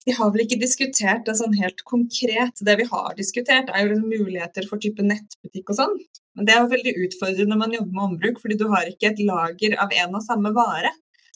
vi 0.02 0.14
har 0.16 0.32
vel 0.34 0.42
ikke 0.44 0.58
diskutert 0.58 1.26
det 1.28 1.36
sånn 1.38 1.54
helt 1.60 1.84
konkret. 1.86 2.58
Det 2.66 2.74
vi 2.80 2.86
har 2.90 3.12
diskutert, 3.18 3.70
er 3.70 3.84
jo 3.84 3.92
liksom 3.92 4.10
muligheter 4.10 4.66
for 4.66 4.82
type 4.82 5.04
nettbutikk 5.06 5.70
og 5.70 5.78
sånn. 5.78 5.94
Men 6.34 6.48
det 6.48 6.54
er 6.54 6.64
jo 6.64 6.72
veldig 6.72 6.94
utfordrende 7.06 7.52
når 7.52 7.60
man 7.60 7.76
jobber 7.76 7.96
med 7.98 8.06
ombruk, 8.08 8.40
fordi 8.42 8.58
du 8.58 8.66
har 8.72 8.88
ikke 8.90 9.12
et 9.12 9.22
lager 9.28 9.76
av 9.84 9.94
en 9.94 10.18
og 10.18 10.24
samme 10.24 10.50
vare. 10.56 10.90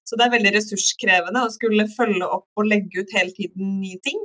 Så 0.06 0.18
det 0.18 0.26
er 0.26 0.34
veldig 0.36 0.54
ressurskrevende 0.56 1.44
å 1.46 1.52
skulle 1.54 1.88
følge 1.92 2.26
opp 2.26 2.48
og 2.58 2.68
legge 2.70 3.02
ut 3.02 3.14
hele 3.14 3.34
tiden 3.36 3.78
nye 3.82 4.00
ting. 4.02 4.18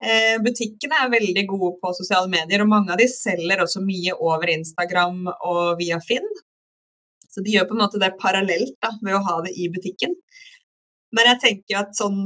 Eh, 0.00 0.36
butikkene 0.40 0.96
er 0.96 1.12
veldig 1.12 1.44
gode 1.50 1.74
på 1.82 1.92
sosiale 1.96 2.30
medier, 2.32 2.62
og 2.64 2.70
mange 2.72 2.94
av 2.94 3.00
de 3.00 3.08
selger 3.10 3.60
også 3.60 3.82
mye 3.84 4.14
over 4.16 4.52
Instagram 4.52 5.26
og 5.28 5.74
via 5.80 6.00
Finn. 6.04 6.26
Så 7.30 7.44
de 7.44 7.52
gjør 7.54 7.68
på 7.68 7.76
en 7.76 7.82
måte 7.84 8.00
det 8.00 8.16
parallelt 8.20 8.76
da, 8.82 8.94
ved 9.04 9.18
å 9.18 9.24
ha 9.26 9.36
det 9.44 9.52
i 9.60 9.68
butikken. 9.72 10.16
Men 11.14 11.32
jeg 11.32 11.42
tenker 11.44 11.82
at 11.82 11.98
sånn 11.98 12.22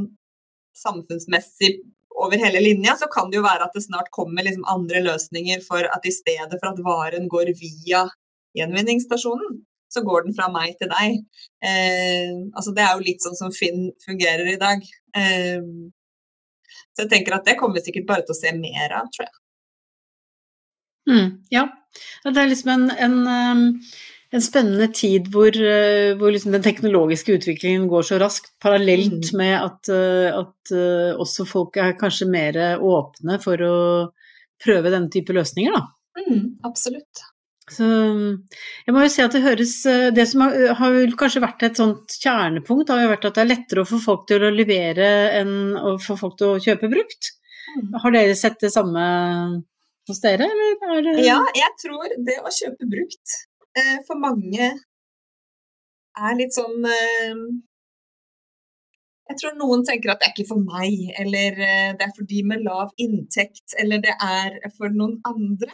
samfunnsmessig 0.78 1.76
over 2.14 2.38
hele 2.38 2.62
linja, 2.62 2.94
så 2.98 3.08
kan 3.10 3.30
det 3.30 3.40
jo 3.40 3.46
være 3.46 3.66
at 3.66 3.74
det 3.74 3.82
snart 3.84 4.10
kommer 4.14 4.46
liksom 4.46 4.66
andre 4.70 5.02
løsninger 5.02 5.62
for 5.66 5.86
at 5.90 6.06
i 6.06 6.14
stedet 6.14 6.58
for 6.60 6.70
at 6.70 6.82
varen 6.86 7.26
går 7.30 7.50
via 7.58 8.04
gjenvinningsstasjonen, 8.54 9.58
så 9.90 10.02
går 10.06 10.26
den 10.26 10.36
fra 10.36 10.46
meg 10.52 10.76
til 10.78 10.90
deg. 10.92 11.18
Eh, 11.66 12.30
altså 12.54 12.74
det 12.74 12.86
er 12.86 12.94
jo 12.94 13.06
litt 13.06 13.24
sånn 13.24 13.38
som 13.38 13.54
Finn 13.54 13.88
fungerer 14.04 14.46
i 14.52 14.60
dag. 14.62 14.86
Eh, 15.18 15.58
så 16.94 17.04
jeg 17.04 17.12
tenker 17.12 17.36
at 17.36 17.46
det 17.48 17.58
kommer 17.58 17.78
vi 17.78 17.84
sikkert 17.88 18.08
bare 18.08 18.24
til 18.26 18.36
å 18.36 18.38
se 18.38 18.54
mer 18.56 18.94
av, 18.94 19.10
tror 19.14 19.26
jeg. 19.26 19.36
Mm, 21.10 21.30
ja. 21.52 21.68
Det 22.24 22.40
er 22.40 22.50
liksom 22.50 22.74
en, 22.74 22.90
en 22.90 23.16
um 23.28 23.64
en 24.34 24.42
spennende 24.42 24.88
tid 24.94 25.28
hvor, 25.32 25.54
eh, 25.54 26.14
hvor 26.18 26.32
liksom 26.34 26.54
den 26.54 26.64
teknologiske 26.64 27.36
utviklingen 27.36 27.86
går 27.90 28.06
så 28.08 28.18
raskt, 28.22 28.50
parallelt 28.62 29.30
mm. 29.30 29.36
med 29.38 29.54
at, 29.60 29.90
eh, 29.94 30.30
at, 30.34 30.72
eh, 30.74 31.12
også 31.22 31.46
folk 31.46 31.78
er 31.78 31.94
kanskje 32.00 32.26
mer 32.30 32.58
åpne 32.82 33.38
for 33.42 33.62
å 33.62 33.76
prøve 34.64 34.90
denne 34.90 35.12
type 35.12 35.34
løsninger, 35.36 35.76
da. 35.76 35.84
Mm, 36.24 36.42
absolutt. 36.66 37.22
Så 37.72 37.86
jeg 37.86 38.92
må 38.92 39.00
jo 39.00 39.08
si 39.08 39.22
at 39.24 39.32
det 39.32 39.40
høres 39.40 39.70
Det 40.12 40.26
som 40.28 40.42
har, 40.44 40.74
har 40.76 41.14
kanskje 41.16 41.40
vært 41.40 41.62
et 41.64 41.78
sånt 41.80 42.12
kjernepunkt, 42.20 42.92
har 42.92 43.06
jo 43.06 43.12
vært 43.14 43.24
at 43.30 43.38
det 43.38 43.44
er 43.44 43.48
lettere 43.54 43.84
å 43.84 43.88
få 43.88 44.02
folk 44.02 44.26
til 44.28 44.44
å 44.44 44.52
levere 44.52 45.08
enn 45.38 45.54
å 45.80 45.94
få 46.02 46.18
folk 46.20 46.36
til 46.42 46.52
å 46.52 46.60
kjøpe 46.60 46.92
brukt. 46.92 47.32
Mm. 47.78 47.96
Har 48.02 48.14
dere 48.18 48.36
sett 48.36 48.60
det 48.60 48.68
samme 48.74 49.06
hos 50.10 50.20
dere, 50.20 50.50
eller? 50.50 51.08
Det... 51.08 51.16
Ja, 51.24 51.40
jeg 51.56 51.72
tror 51.80 52.12
det 52.28 52.36
å 52.44 52.52
kjøpe 52.52 52.90
brukt 52.92 53.38
Eh, 53.74 54.00
for 54.06 54.18
mange 54.22 54.66
er 56.14 56.36
litt 56.38 56.54
sånn 56.54 56.84
eh, 56.86 57.38
Jeg 59.30 59.40
tror 59.40 59.56
noen 59.58 59.82
tenker 59.88 60.12
at 60.12 60.20
det 60.22 60.28
er 60.28 60.34
ikke 60.34 60.50
for 60.52 60.62
meg, 60.62 61.08
eller 61.18 61.58
eh, 61.58 61.90
det 61.98 62.06
er 62.06 62.12
for 62.14 62.28
de 62.30 62.42
med 62.46 62.62
lav 62.62 62.92
inntekt, 63.02 63.74
eller 63.80 64.02
det 64.04 64.14
er 64.22 64.60
for 64.76 64.94
noen 64.94 65.16
andre. 65.26 65.72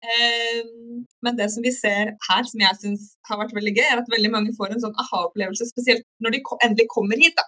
Men 0.00 1.36
det 1.36 1.50
som 1.52 1.64
vi 1.64 1.72
ser 1.76 2.14
her, 2.28 2.46
som 2.48 2.62
jeg 2.62 2.78
syns 2.80 3.02
har 3.28 3.40
vært 3.42 3.52
veldig 3.56 3.74
gøy, 3.76 3.84
er 3.84 4.00
at 4.00 4.08
veldig 4.12 4.30
mange 4.32 4.54
får 4.56 4.72
en 4.72 4.80
sånn 4.86 4.96
aha-opplevelse, 5.02 5.68
spesielt 5.68 6.06
når 6.24 6.36
de 6.36 6.40
endelig 6.64 6.86
kommer 6.92 7.20
hit 7.20 7.36
da, 7.36 7.44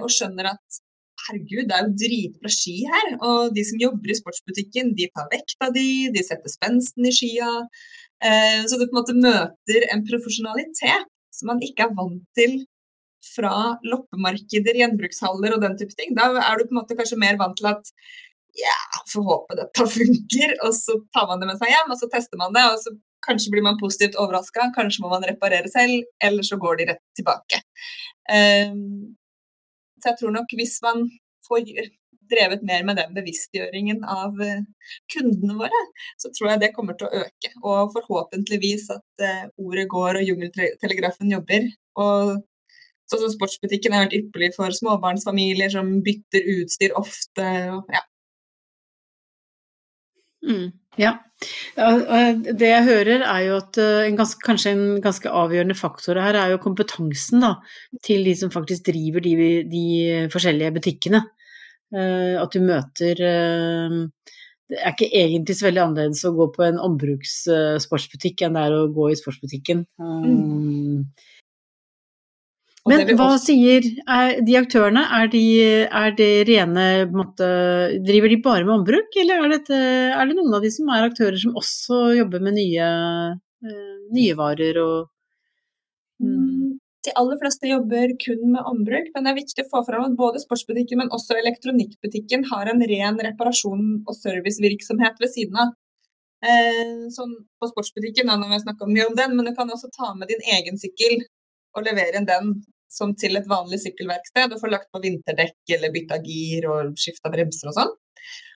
og 0.00 0.08
skjønner 0.14 0.48
at 0.54 0.80
herregud, 1.26 1.68
det 1.68 1.76
er 1.76 1.86
jo 1.86 1.94
dritbra 2.02 2.52
ski 2.52 2.76
her. 2.88 3.14
Og 3.28 3.54
de 3.56 3.64
som 3.66 3.80
jobber 3.80 4.12
i 4.12 4.18
sportsbutikken, 4.18 4.92
de 4.98 5.08
tar 5.14 5.30
vekta 5.32 5.70
di, 5.74 5.86
de 6.14 6.24
setter 6.26 6.52
spensten 6.52 7.08
i 7.08 7.14
skia. 7.14 7.50
Eh, 8.22 8.60
så 8.66 8.78
du 8.78 8.86
på 8.86 8.92
en 8.92 9.00
måte 9.00 9.18
møter 9.18 9.88
en 9.92 10.04
profesjonalitet 10.06 11.08
som 11.32 11.50
man 11.50 11.62
ikke 11.64 11.88
er 11.88 11.96
vant 11.96 12.22
til 12.38 12.60
fra 13.22 13.78
loppemarkeder, 13.86 14.80
gjenbrukshaller 14.80 15.54
og 15.54 15.62
den 15.62 15.78
type 15.78 15.94
ting. 15.98 16.14
Da 16.18 16.28
er 16.42 16.58
du 16.58 16.66
på 16.66 16.74
en 16.74 16.80
måte 16.82 16.98
kanskje 16.98 17.20
mer 17.22 17.38
vant 17.40 17.56
til 17.58 17.70
at 17.70 17.92
ja, 18.58 18.76
får 19.12 19.24
håpe 19.30 19.56
dette 19.58 19.86
funker, 19.96 20.54
og 20.66 20.76
så 20.76 20.98
tar 21.14 21.30
man 21.30 21.42
det 21.42 21.48
med 21.52 21.60
seg 21.62 21.72
hjem, 21.72 21.94
og 21.94 22.00
så 22.00 22.10
tester 22.12 22.40
man 22.40 22.54
det, 22.56 22.66
og 22.68 22.78
så 22.82 22.94
kanskje 23.22 23.54
blir 23.54 23.64
man 23.64 23.80
positivt 23.80 24.18
overraska, 24.18 24.72
kanskje 24.76 25.04
må 25.04 25.12
man 25.12 25.24
reparere 25.28 25.70
selv, 25.70 26.02
eller 26.24 26.46
så 26.46 26.58
går 26.60 26.80
de 26.80 26.88
rett 26.90 27.02
tilbake. 27.18 27.62
Um, 28.26 29.14
så 30.02 30.10
jeg 30.10 30.18
tror 30.18 30.32
nok 30.34 30.54
hvis 30.58 30.80
man 30.82 31.04
får 31.46 31.62
drevet 32.32 32.62
mer 32.66 32.84
med 32.86 32.98
den 32.98 33.12
bevisstgjøringen 33.16 34.04
av 34.08 34.38
eh, 34.42 34.62
kundene 35.12 35.56
våre, 35.58 35.82
så 36.20 36.30
tror 36.32 36.52
jeg 36.52 36.62
det 36.62 36.72
kommer 36.76 36.96
til 36.98 37.08
å 37.08 37.24
øke. 37.24 37.50
Og 37.60 37.92
forhåpentligvis 37.96 38.88
at 38.94 39.26
eh, 39.26 39.44
ordet 39.60 39.88
går 39.92 40.20
og 40.20 40.30
jungeltelegrafen 40.30 41.32
jobber. 41.34 41.68
Og 42.00 42.38
sånn 43.10 43.24
som 43.26 43.34
sportsbutikken 43.34 43.94
har 43.94 44.06
vært 44.06 44.16
ypperlig 44.20 44.52
for 44.56 44.72
småbarnsfamilier 44.76 45.74
som 45.74 45.98
bytter 46.06 46.48
utstyr 46.56 46.96
ofte. 46.98 47.48
Og, 47.74 47.92
ja. 47.92 48.04
Mm, 50.42 50.72
ja. 51.00 51.16
Det 51.74 52.68
jeg 52.68 52.86
hører 52.86 53.24
er 53.24 53.44
jo 53.46 53.56
at 53.58 53.78
eh, 53.82 54.06
en 54.06 54.18
ganske, 54.18 54.42
kanskje 54.46 54.74
en 54.76 54.84
ganske 55.02 55.30
avgjørende 55.30 55.76
faktor 55.78 56.20
her 56.22 56.38
er 56.38 56.52
jo 56.52 56.60
kompetansen 56.62 57.42
da, 57.42 57.56
til 58.06 58.26
de 58.28 58.34
som 58.38 58.52
faktisk 58.54 58.86
driver 58.90 59.24
de, 59.24 59.34
de 59.70 59.86
forskjellige 60.32 60.74
butikkene. 60.78 61.24
Eh, 61.92 62.36
at 62.40 62.54
du 62.54 62.62
møter 62.64 63.18
eh, 63.20 63.96
Det 64.72 64.78
er 64.78 64.94
ikke 64.94 65.10
egentlig 65.12 65.56
så 65.58 65.66
veldig 65.66 65.82
annerledes 65.82 66.22
å 66.24 66.32
gå 66.36 66.46
på 66.54 66.64
en 66.64 66.78
ombrukssportsbutikk 66.80 68.46
enn 68.46 68.56
det 68.56 68.62
er 68.68 68.76
å 68.78 68.86
gå 68.94 69.10
i 69.12 69.18
sportsbutikken. 69.18 69.84
Mm. 70.00 71.02
Men 72.90 73.04
hva 73.14 73.28
også... 73.36 73.52
sier 73.52 73.84
er 74.10 74.40
de 74.42 74.56
aktørene, 74.58 75.04
er 75.14 75.28
de, 75.30 75.42
er 75.86 76.14
de 76.18 76.28
rene 76.48 76.86
måte, 77.14 77.48
Driver 78.02 78.32
de 78.32 78.38
bare 78.42 78.66
med 78.66 78.74
ombruk, 78.80 79.18
eller 79.22 79.44
er, 79.44 79.52
dette, 79.54 79.78
er, 79.78 80.22
det 80.26 80.38
noen 80.38 80.56
av 80.58 80.64
de 80.64 80.70
som 80.74 80.90
er 80.90 81.06
aktører 81.06 81.38
som 81.38 81.58
også 81.58 82.00
jobber 82.18 82.42
med 82.42 82.56
nye, 82.58 82.88
uh, 83.38 83.92
nye 84.16 84.38
varer 84.38 84.80
og 84.82 84.96
mm. 86.22 86.80
De 87.02 87.10
aller 87.18 87.38
fleste 87.40 87.66
jobber 87.66 88.12
kun 88.22 88.42
med 88.54 88.66
ombruk, 88.70 89.08
men 89.10 89.24
det 89.26 89.30
er 89.32 89.38
viktig 89.40 89.64
å 89.64 89.70
få 89.72 89.80
fram 89.88 90.04
at 90.06 90.12
både 90.14 90.38
sportsbutikken, 90.38 91.00
men 91.00 91.08
også 91.10 91.34
elektronikkbutikken 91.34 92.44
har 92.46 92.70
en 92.70 92.84
ren 92.92 93.18
reparasjon 93.26 93.88
og 94.06 94.14
servicevirksomhet 94.14 95.18
ved 95.18 95.32
siden 95.32 95.58
av. 95.64 95.72
Eh, 96.46 97.08
sånn 97.10 97.34
på 97.58 97.70
sportsbutikken, 97.72 98.30
da, 98.30 98.38
når 98.38 98.54
vi 98.54 98.60
snakka 98.62 98.86
mye 98.86 99.08
om 99.08 99.18
den, 99.18 99.34
men 99.34 99.50
du 99.50 99.54
kan 99.56 99.74
også 99.74 99.90
ta 99.96 100.12
med 100.14 100.30
din 100.30 100.46
egen 100.54 100.78
sykkel 100.78 101.24
og 101.76 101.86
levere 101.86 102.20
inn 102.20 102.28
den 102.28 102.54
som 102.92 103.14
til 103.16 103.38
et 103.38 103.48
vanlig 103.48 103.80
sykkelverksted 103.82 104.52
og 104.52 104.60
få 104.60 104.68
lagt 104.68 104.90
på 104.92 105.00
vinterdekk 105.02 105.74
eller 105.76 105.92
bytta 105.94 106.18
gir 106.26 106.68
og 106.68 106.92
skifta 107.00 107.32
bremser 107.32 107.70
og 107.70 107.76
sånn. 107.78 107.92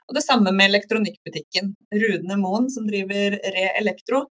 Og 0.07 0.15
det 0.15 0.23
samme 0.23 0.53
med 0.55 0.71
elektronikkbutikken. 0.71 1.73
Rudne 2.03 2.37
Moen, 2.39 2.69
som 2.71 2.87
driver 2.87 3.39
Re 3.57 3.67
Elektro, 3.81 4.27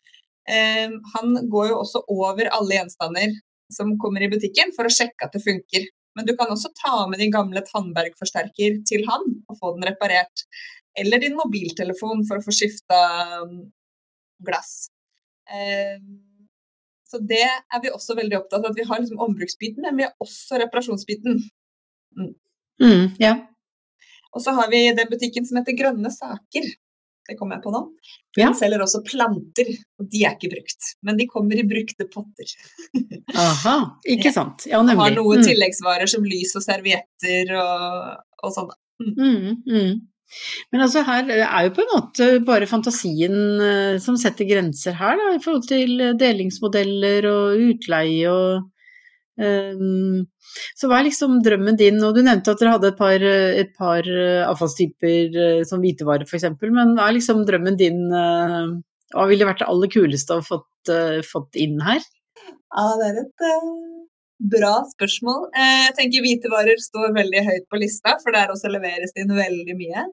eh, 0.49 0.91
han 1.15 1.37
går 1.53 1.69
jo 1.71 1.79
også 1.85 2.03
over 2.11 2.51
alle 2.57 2.81
gjenstander 2.81 3.37
som 3.71 3.93
kommer 4.03 4.25
i 4.25 4.31
butikken 4.33 4.75
for 4.75 4.89
å 4.89 4.95
sjekke 4.95 5.29
at 5.29 5.37
det 5.37 5.45
funker. 5.45 5.87
Men 6.19 6.27
du 6.27 6.35
kan 6.37 6.51
også 6.51 6.73
ta 6.75 7.05
med 7.07 7.23
din 7.23 7.31
gamle 7.31 7.63
Tandberg-forsterker 7.69 8.81
til 8.89 9.07
han 9.07 9.29
og 9.47 9.61
få 9.61 9.77
den 9.77 9.87
reparert. 9.93 10.47
Eller 10.99 11.23
din 11.23 11.39
mobiltelefon 11.39 12.25
for 12.27 12.41
å 12.41 12.45
få 12.45 12.55
skifta 12.57 12.99
um, 13.45 13.61
glass. 14.43 14.89
Eh, 15.47 16.03
så 17.11 17.19
det 17.27 17.43
er 17.43 17.81
vi 17.83 17.91
også 17.91 18.15
veldig 18.19 18.39
opptatt 18.39 18.63
av. 18.63 18.71
at 18.71 18.79
Vi 18.79 18.87
har 18.87 19.01
liksom 19.01 19.23
ombruksbiten, 19.25 19.83
men 19.87 19.99
vi 19.99 20.07
har 20.07 20.15
også 20.23 20.61
reparasjonsbiten. 20.63 21.41
Mm. 22.19 22.35
Mm, 22.83 23.09
ja. 23.19 23.35
Og 24.31 24.45
så 24.45 24.55
har 24.55 24.71
vi 24.71 24.85
den 24.95 25.11
butikken 25.11 25.47
som 25.47 25.59
heter 25.59 25.77
Grønne 25.79 26.13
saker. 26.15 26.69
Det 27.31 27.37
kommer 27.39 27.59
jeg 27.59 27.65
på 27.67 27.73
nå. 27.75 27.81
Den 28.35 28.49
ja. 28.49 28.53
selger 28.59 28.83
også 28.83 29.03
planter, 29.07 29.69
og 30.01 30.07
de 30.11 30.23
er 30.27 30.35
ikke 30.35 30.53
brukt. 30.55 30.93
Men 31.07 31.19
de 31.19 31.27
kommer 31.31 31.59
i 31.61 31.67
brukte 31.67 32.07
potter. 32.11 32.55
Aha, 33.39 33.77
ikke 34.15 34.33
sant. 34.35 34.67
Ja, 34.71 34.81
nemlig. 34.83 34.97
Og 34.97 35.05
har 35.05 35.17
noen 35.19 35.43
mm. 35.43 35.49
tilleggsvarer 35.51 36.11
som 36.11 36.27
lys 36.27 36.55
og 36.59 36.65
servietter 36.65 37.53
og, 37.59 38.25
og 38.43 38.55
sånn. 38.57 38.73
Mm. 39.01 40.01
Men 40.73 40.85
altså 40.85 41.03
her 41.07 41.31
er 41.35 41.67
jo 41.67 41.73
på 41.77 41.85
en 41.85 41.93
måte 41.95 42.29
bare 42.47 42.69
fantasien 42.71 43.37
eh, 43.65 43.97
som 44.03 44.19
setter 44.21 44.49
grenser 44.49 44.97
her, 44.99 45.19
da, 45.19 45.31
i 45.35 45.41
forhold 45.43 45.67
til 45.69 45.97
eh, 46.01 46.17
delingsmodeller 46.19 47.27
og 47.31 47.65
utleie 47.71 48.31
og 48.31 48.69
um, 49.41 50.23
Så 50.77 50.91
hva 50.91 51.01
er 51.01 51.09
liksom 51.09 51.41
drømmen 51.47 51.79
din? 51.79 52.01
Og 52.07 52.17
du 52.17 52.23
nevnte 52.27 52.55
at 52.55 52.63
dere 52.63 52.77
hadde 52.77 52.91
et 52.93 52.99
par, 52.99 53.27
et 53.65 53.75
par 53.79 54.09
avfallstyper 54.51 55.65
som 55.69 55.83
hvitevare 55.83 56.27
f.eks., 56.27 56.49
men 56.67 56.97
hva 56.99 57.09
er 57.09 57.17
liksom 57.19 57.45
drømmen 57.49 57.79
din? 57.81 58.03
Hva 58.11 59.29
ville 59.31 59.47
vært 59.47 59.63
det 59.63 59.71
aller 59.71 59.93
kuleste 59.95 60.37
å 60.37 60.45
fått, 60.45 60.93
fått 61.27 61.59
inn 61.63 61.79
her? 61.87 62.03
Ja, 62.43 62.91
det 62.99 63.09
er 63.09 63.23
et 63.23 63.49
Bra 64.41 64.79
spørsmål. 64.89 65.51
Eh, 65.53 65.83
jeg 65.85 65.95
tenker 65.99 66.23
Hvitevarer 66.25 66.79
står 66.81 67.13
veldig 67.13 67.43
høyt 67.45 67.67
på 67.69 67.81
lista, 67.83 68.15
for 68.23 68.33
der 68.33 68.49
også 68.49 68.71
leveres 68.73 69.13
det 69.13 69.27
inn 69.27 69.35
veldig 69.37 69.75
mye. 69.77 70.05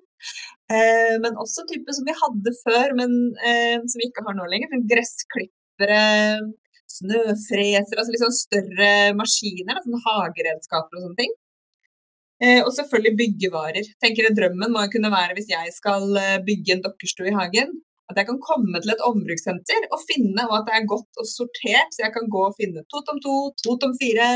Eh, 0.68 1.16
men 1.24 1.40
også 1.40 1.63
type 1.70 1.96
som 1.96 2.04
vi 2.04 2.16
hadde 2.22 2.54
før, 2.60 2.96
men 3.00 3.13
eh, 3.40 3.78
som 3.80 4.02
vi 4.02 4.10
ikke 4.10 4.26
har 4.28 4.36
nå 4.36 4.50
lenger. 4.52 4.74
Sånn 4.74 4.84
gressklippere, 4.92 6.02
snøfreser, 6.98 7.96
altså 7.96 8.12
litt 8.12 8.26
sånn 8.26 8.36
større 8.36 8.92
maskiner. 9.16 9.80
Sånn 9.86 10.06
hageredskaper 10.10 11.00
og 11.00 11.06
sånne 11.08 11.22
ting. 11.24 11.36
Og 12.68 12.68
selvfølgelig 12.70 13.18
byggevarer. 13.18 13.88
Tenker 14.04 14.28
Drømmen 14.38 14.70
må 14.70 14.84
jo 14.84 14.92
kunne 14.94 15.10
være 15.10 15.34
hvis 15.34 15.48
jeg 15.50 15.72
skal 15.74 16.12
bygge 16.46 16.76
en 16.76 16.84
dokkerstue 16.84 17.32
i 17.32 17.34
hagen, 17.34 17.72
at 18.08 18.20
jeg 18.20 18.28
kan 18.30 18.39
komme 18.43 18.80
til 18.82 18.93
et 18.93 19.04
ombrukssenter 19.04 19.88
og 19.91 20.04
finne 20.08 20.46
og 20.48 20.54
at 20.60 20.67
det 20.70 20.76
er 20.78 20.91
godt 20.93 21.22
og 21.22 21.28
sortert, 21.28 21.91
så 21.91 22.06
jeg 22.06 22.13
kan 22.15 22.30
gå 22.32 22.43
og 22.48 22.56
finne 22.60 22.84
to 22.91 23.02
tom 23.08 23.20
to, 23.26 23.36
to 23.63 23.76
tom 23.82 23.93
fire. 24.00 24.30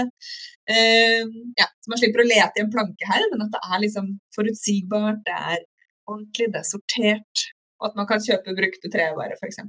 Uh, 0.71 1.23
ja, 1.59 1.67
så 1.79 1.93
man 1.93 2.01
slipper 2.01 2.23
å 2.23 2.27
lete 2.27 2.59
i 2.59 2.65
en 2.65 2.73
plankehaug, 2.73 3.29
men 3.31 3.45
at 3.47 3.55
det 3.55 3.63
er 3.63 3.83
liksom 3.85 4.11
forutsigbart, 4.35 5.23
det 5.27 5.37
er 5.53 5.63
ordentlig, 6.09 6.51
det 6.51 6.61
er 6.61 6.67
sortert. 6.67 7.47
Og 7.79 7.89
at 7.89 7.97
man 7.97 8.09
kan 8.11 8.23
kjøpe 8.23 8.57
brukte 8.59 8.91
trevarer, 8.93 9.39
f.eks. 9.39 9.63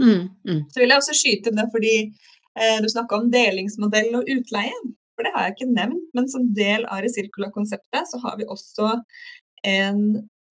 Mm, 0.00 0.24
mm. 0.48 0.62
Så 0.72 0.80
vil 0.80 0.88
jeg 0.88 1.02
også 1.02 1.16
skyte 1.20 1.52
det 1.54 1.68
fordi 1.74 1.94
uh, 2.08 2.78
du 2.80 2.88
snakka 2.88 3.20
om 3.20 3.30
delingsmodell 3.34 4.14
og 4.22 4.32
utleie. 4.38 4.80
For 5.18 5.26
det 5.26 5.34
har 5.34 5.48
jeg 5.48 5.58
ikke 5.58 5.72
nevnt, 5.74 6.10
men 6.16 6.28
som 6.30 6.48
del 6.56 6.84
av 6.86 7.02
Resirkula-konseptet 7.04 8.08
så 8.08 8.20
har 8.22 8.38
vi 8.38 8.46
også 8.48 8.92
en 9.66 10.04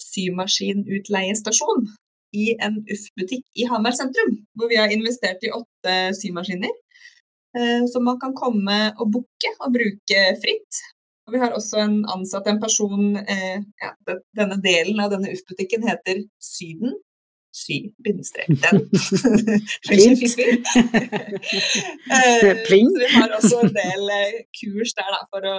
symaskinutleiestasjon 0.04 1.88
i 2.36 2.52
en 2.64 2.82
UF-butikk 2.84 3.46
i 3.56 3.68
Hamar 3.70 3.96
sentrum, 3.96 4.36
hvor 4.58 4.70
vi 4.72 4.80
har 4.80 4.92
investert 4.94 5.44
i 5.46 5.54
åtte 5.56 5.96
symaskiner. 6.18 6.74
Eh, 7.58 7.88
som 7.88 8.04
man 8.06 8.20
kan 8.20 8.36
komme 8.38 8.78
og 9.00 9.12
booke 9.14 9.52
og 9.64 9.74
bruke 9.74 10.24
fritt. 10.44 10.82
Og 11.28 11.34
vi 11.36 11.42
har 11.42 11.56
også 11.56 11.82
en 11.84 11.98
ansatt 12.12 12.48
en 12.48 12.60
person 12.62 13.18
eh, 13.18 13.60
ja, 13.82 13.92
Denne 14.38 14.60
delen 14.64 15.00
av 15.04 15.12
denne 15.12 15.32
UF-butikken 15.34 15.88
heter 15.88 16.24
Syden. 16.44 16.96
Sy, 17.58 17.78
bindestrek, 18.06 18.52
den. 18.62 18.84
Så 19.88 19.96
vi 22.70 23.08
har 23.16 23.34
også 23.34 23.64
en 23.64 23.74
del 23.74 24.12
kurs 24.60 24.94
der 25.00 25.10
da, 25.16 25.24
for 25.32 25.48
å 25.48 25.58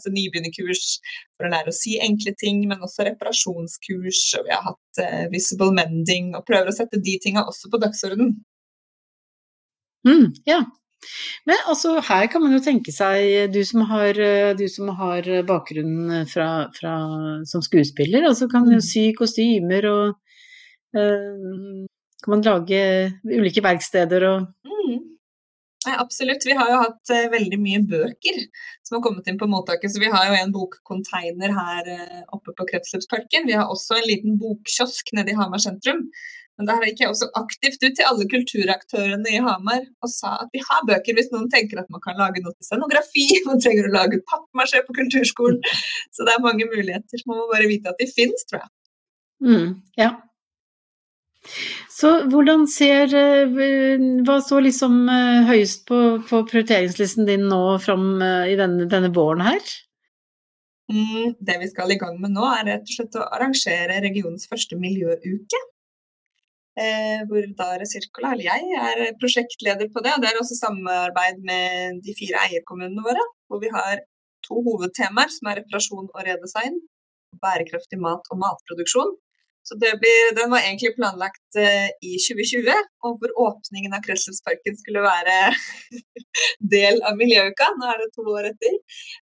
altså 0.00 0.12
nybegynnerkurs 0.14 0.96
for 1.36 1.46
å 1.46 1.52
lære 1.52 1.72
å 1.72 1.76
si 1.76 1.98
enkle 2.02 2.34
ting, 2.40 2.64
men 2.70 2.82
også 2.82 3.06
reparasjonskurs. 3.10 4.24
Og 4.40 4.48
vi 4.48 4.56
har 4.56 4.66
hatt 4.66 5.02
uh, 5.04 5.26
visible 5.32 5.70
mending, 5.76 6.32
og 6.38 6.46
prøver 6.48 6.72
å 6.72 6.76
sette 6.76 7.00
de 7.04 7.16
tinga 7.22 7.44
også 7.46 7.70
på 7.70 7.80
dagsordenen. 7.82 8.38
Mm, 10.08 10.30
ja. 10.48 10.62
Men 11.48 11.60
altså, 11.68 11.94
her 12.04 12.26
kan 12.32 12.42
man 12.44 12.54
jo 12.56 12.62
tenke 12.64 12.92
seg, 12.92 13.52
du 13.52 13.60
som 13.64 13.84
har, 13.88 14.16
eh, 14.20 14.52
du 14.56 14.66
som 14.68 14.90
har 14.98 15.28
bakgrunn 15.48 16.26
fra, 16.28 16.48
fra, 16.76 16.96
som 17.48 17.64
skuespiller, 17.64 18.26
altså 18.28 18.48
kan 18.52 18.68
jo 18.68 18.80
mm. 18.80 18.84
sy 18.84 19.06
kostymer 19.16 19.88
og 19.88 20.18
uh, 20.96 21.86
kan 22.20 22.34
man 22.34 22.44
lage 22.44 22.82
ulike 23.24 23.64
verksteder 23.64 24.26
og 24.28 24.44
mm. 24.68 24.98
Absolutt. 25.88 26.44
Vi 26.44 26.52
har 26.52 26.68
jo 26.68 26.80
hatt 26.82 27.12
uh, 27.14 27.30
veldig 27.32 27.56
mye 27.60 27.80
bøker 27.88 28.42
som 28.84 28.98
har 28.98 29.04
kommet 29.06 29.30
inn 29.30 29.38
på 29.40 29.48
mottaket. 29.48 29.94
Så 29.94 30.02
vi 30.02 30.10
har 30.12 30.26
jo 30.28 30.36
en 30.36 30.52
bokcontainer 30.52 31.54
her 31.56 31.88
uh, 31.88 32.20
oppe 32.36 32.52
på 32.56 32.66
Kretsløpsparken. 32.68 33.48
Vi 33.48 33.56
har 33.56 33.72
også 33.72 33.96
en 33.96 34.08
liten 34.10 34.36
bokkiosk 34.40 35.14
nede 35.16 35.32
i 35.32 35.38
Hamar 35.38 35.62
sentrum. 35.64 36.04
Men 36.60 36.68
der 36.68 36.82
gikk 36.84 36.98
jeg 37.00 37.08
også 37.08 37.30
aktivt 37.40 37.80
ut 37.80 37.94
til 37.96 38.04
alle 38.04 38.26
kulturaktørene 38.28 39.30
i 39.32 39.40
Hamar 39.40 39.86
og 40.04 40.10
sa 40.12 40.34
at 40.42 40.50
vi 40.52 40.60
har 40.60 40.82
bøker 40.84 41.16
hvis 41.16 41.30
noen 41.32 41.48
tenker 41.48 41.80
at 41.80 41.88
man 41.88 42.02
kan 42.04 42.20
lage 42.20 42.42
noe 42.44 42.52
til 42.52 42.66
scenografi, 42.68 43.24
man 43.48 43.62
trenger 43.64 43.88
å 43.88 43.94
lage 43.94 44.20
pappmasjé 44.28 44.82
på 44.84 44.98
kulturskolen. 44.98 45.62
Så 46.12 46.28
det 46.28 46.36
er 46.36 46.44
mange 46.44 46.68
muligheter. 46.68 47.24
Man 47.24 47.40
må 47.40 47.48
bare 47.48 47.70
vite 47.70 47.94
at 47.94 48.02
de 48.02 48.10
finnes, 48.12 48.44
tror 48.44 48.66
jeg. 48.66 48.72
Mm, 49.40 49.70
ja. 49.96 50.10
Så 51.90 52.10
hvordan 52.30 52.66
ser 52.68 53.12
eh, 53.16 53.54
Hva 54.26 54.38
står 54.44 54.66
liksom 54.66 54.96
eh, 55.08 55.46
høyest 55.48 55.86
på, 55.88 56.00
på 56.28 56.42
prioriteringslisten 56.48 57.28
din 57.28 57.46
nå 57.48 57.78
fram 57.80 58.20
eh, 58.24 58.52
i 58.52 58.58
denne, 58.60 58.86
denne 58.90 59.12
våren 59.16 59.44
her? 59.46 59.72
Mm, 60.92 61.36
det 61.40 61.56
vi 61.62 61.70
skal 61.70 61.94
i 61.94 61.98
gang 62.00 62.18
med 62.20 62.34
nå, 62.34 62.44
er 62.44 62.66
rett 62.68 62.86
og 62.88 62.96
slett 62.96 63.18
å 63.20 63.28
arrangere 63.38 64.00
regionens 64.04 64.48
første 64.50 64.78
miljøuke. 64.80 65.66
Hvor 67.28 67.44
da 67.58 67.66
Resirkula, 67.76 68.30
eller 68.32 68.46
jeg, 68.46 68.76
er 68.80 69.16
prosjektleder 69.20 69.90
på 69.92 70.00
det. 70.00 70.14
og 70.14 70.22
Det 70.22 70.28
er 70.30 70.38
også 70.40 70.56
samarbeid 70.56 71.42
med 71.44 71.98
de 72.06 72.14
fire 72.16 72.40
eierkommunene 72.46 73.04
våre. 73.04 73.24
Hvor 73.50 73.60
vi 73.60 73.68
har 73.74 74.00
to 74.46 74.62
hovedtemaer, 74.64 75.28
som 75.34 75.50
er 75.50 75.60
reparasjon 75.60 76.08
og 76.08 76.22
redesign. 76.24 76.78
Bærekraftig 77.42 78.00
mat 78.00 78.30
og 78.32 78.40
matproduksjon. 78.40 79.12
Så 79.70 79.76
blir, 79.78 80.34
Den 80.34 80.50
var 80.50 80.64
egentlig 80.66 80.96
planlagt 80.96 81.58
uh, 81.62 81.88
i 82.02 82.16
2020, 82.18 82.70
og 83.06 83.20
hvor 83.20 83.34
åpningen 83.46 83.92
av 83.94 84.02
Kretsløpsparken 84.02 84.78
skulle 84.80 85.04
være 85.04 85.36
del 86.74 86.98
av 87.06 87.14
miljøuka. 87.20 87.68
Nå 87.78 87.86
er 87.86 88.02
det 88.02 88.08
to 88.16 88.24
år 88.32 88.48
etter, 88.50 88.74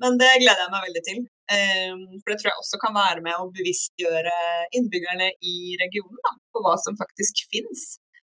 men 0.04 0.20
det 0.20 0.30
gleder 0.44 0.62
jeg 0.62 0.74
meg 0.76 0.86
veldig 0.86 1.02
til. 1.08 1.24
Um, 1.50 2.04
for 2.20 2.30
det 2.30 2.38
tror 2.38 2.52
jeg 2.52 2.62
også 2.62 2.80
kan 2.84 2.94
være 2.94 3.24
med 3.26 3.34
å 3.34 3.50
bevisstgjøre 3.58 4.36
innbyggerne 4.78 5.32
i 5.42 5.56
regionen 5.82 6.22
da, 6.22 6.36
på 6.54 6.62
hva 6.62 6.78
som 6.86 6.98
faktisk 7.02 7.42
finnes. 7.50 7.88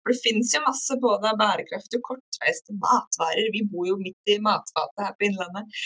For 0.05 0.13
det 0.13 0.21
finnes 0.21 0.53
jo 0.53 0.61
masse 0.61 1.01
både 1.01 1.33
bærekraftige 1.41 2.03
og 2.03 2.11
kortreiste 2.11 2.77
matvarer. 2.77 3.49
Vi 3.55 3.65
bor 3.71 3.89
jo 3.89 3.97
midt 3.97 4.29
i 4.29 4.37
matfatet 4.45 5.07
her 5.07 5.17
på 5.17 5.31
Innlandet. 5.31 5.79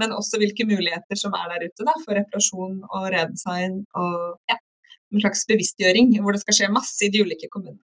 Men 0.00 0.14
også 0.16 0.40
hvilke 0.42 0.66
muligheter 0.66 1.18
som 1.18 1.34
er 1.38 1.50
der 1.52 1.68
ute 1.68 1.86
da, 1.86 1.94
for 2.02 2.18
reparasjon 2.18 2.80
og 2.88 3.10
redesign 3.14 3.82
og 3.94 4.38
ja, 4.50 4.58
en 5.14 5.22
slags 5.22 5.44
bevisstgjøring, 5.50 6.16
hvor 6.22 6.34
det 6.34 6.42
skal 6.42 6.58
skje 6.58 6.72
masse 6.74 7.06
i 7.06 7.10
de 7.14 7.22
ulike 7.22 7.50
kommunene. 7.52 7.82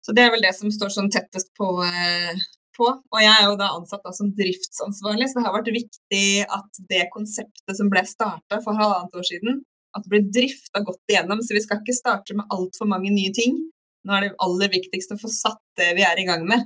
Så 0.00 0.14
det 0.16 0.24
er 0.24 0.32
vel 0.32 0.42
det 0.42 0.54
som 0.56 0.72
står 0.72 0.92
sånn 0.94 1.10
tettest 1.12 1.52
på, 1.58 1.68
eh, 1.84 2.38
på. 2.76 2.88
Og 2.88 3.18
jeg 3.20 3.30
er 3.30 3.46
jo 3.46 3.58
da 3.60 3.72
ansatt 3.76 4.02
da 4.06 4.12
som 4.16 4.32
driftsansvarlig, 4.36 5.28
så 5.28 5.38
det 5.38 5.46
har 5.46 5.56
vært 5.58 5.74
viktig 5.76 6.28
at 6.46 6.80
det 6.90 7.04
konseptet 7.12 7.76
som 7.76 7.90
ble 7.92 8.02
starta 8.08 8.62
for 8.64 8.78
halvannet 8.80 9.20
år 9.20 9.28
siden, 9.28 9.60
at 9.94 10.06
det 10.06 10.12
ble 10.14 10.22
drifta 10.32 10.82
godt 10.86 11.12
igjennom. 11.12 11.44
Så 11.44 11.54
vi 11.54 11.62
skal 11.66 11.82
ikke 11.82 11.98
starte 11.98 12.38
med 12.38 12.48
altfor 12.56 12.88
mange 12.90 13.12
nye 13.12 13.34
ting. 13.36 13.60
Nå 14.08 14.16
er 14.16 14.24
det 14.24 14.36
aller 14.40 14.72
viktigste 14.72 15.18
å 15.18 15.20
få 15.20 15.28
satt 15.28 15.60
det 15.76 15.90
vi 15.98 16.04
er 16.06 16.18
i 16.18 16.24
gang 16.24 16.46
med. 16.48 16.64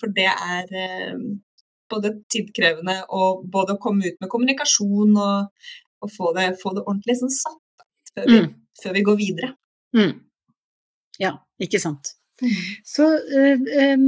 For 0.00 0.14
det 0.16 0.30
er 0.32 0.70
både 1.94 2.12
tidkrevende 2.32 2.98
og 3.14 3.46
både 3.50 3.76
å 3.76 3.82
komme 3.82 4.10
ut 4.10 4.18
med 4.20 4.30
kommunikasjon 4.32 5.14
og, 5.14 5.70
og 6.04 6.12
få, 6.12 6.34
det, 6.36 6.50
få, 6.60 6.74
det, 6.76 6.84
ordentlig 6.84 7.18
sånn 7.22 7.32
satt 7.32 7.86
før 8.14 8.28
vi, 8.30 8.42
mm. 8.42 8.52
før 8.82 8.98
vi 8.98 9.06
går 9.08 9.18
videre. 9.22 9.54
Mm. 9.96 10.12
Ja, 11.22 11.36
ikke 11.62 11.80
sant. 11.82 12.14
Mm. 12.42 12.54
Så 12.82 13.04
eh, 13.38 13.60
eh, 13.78 14.00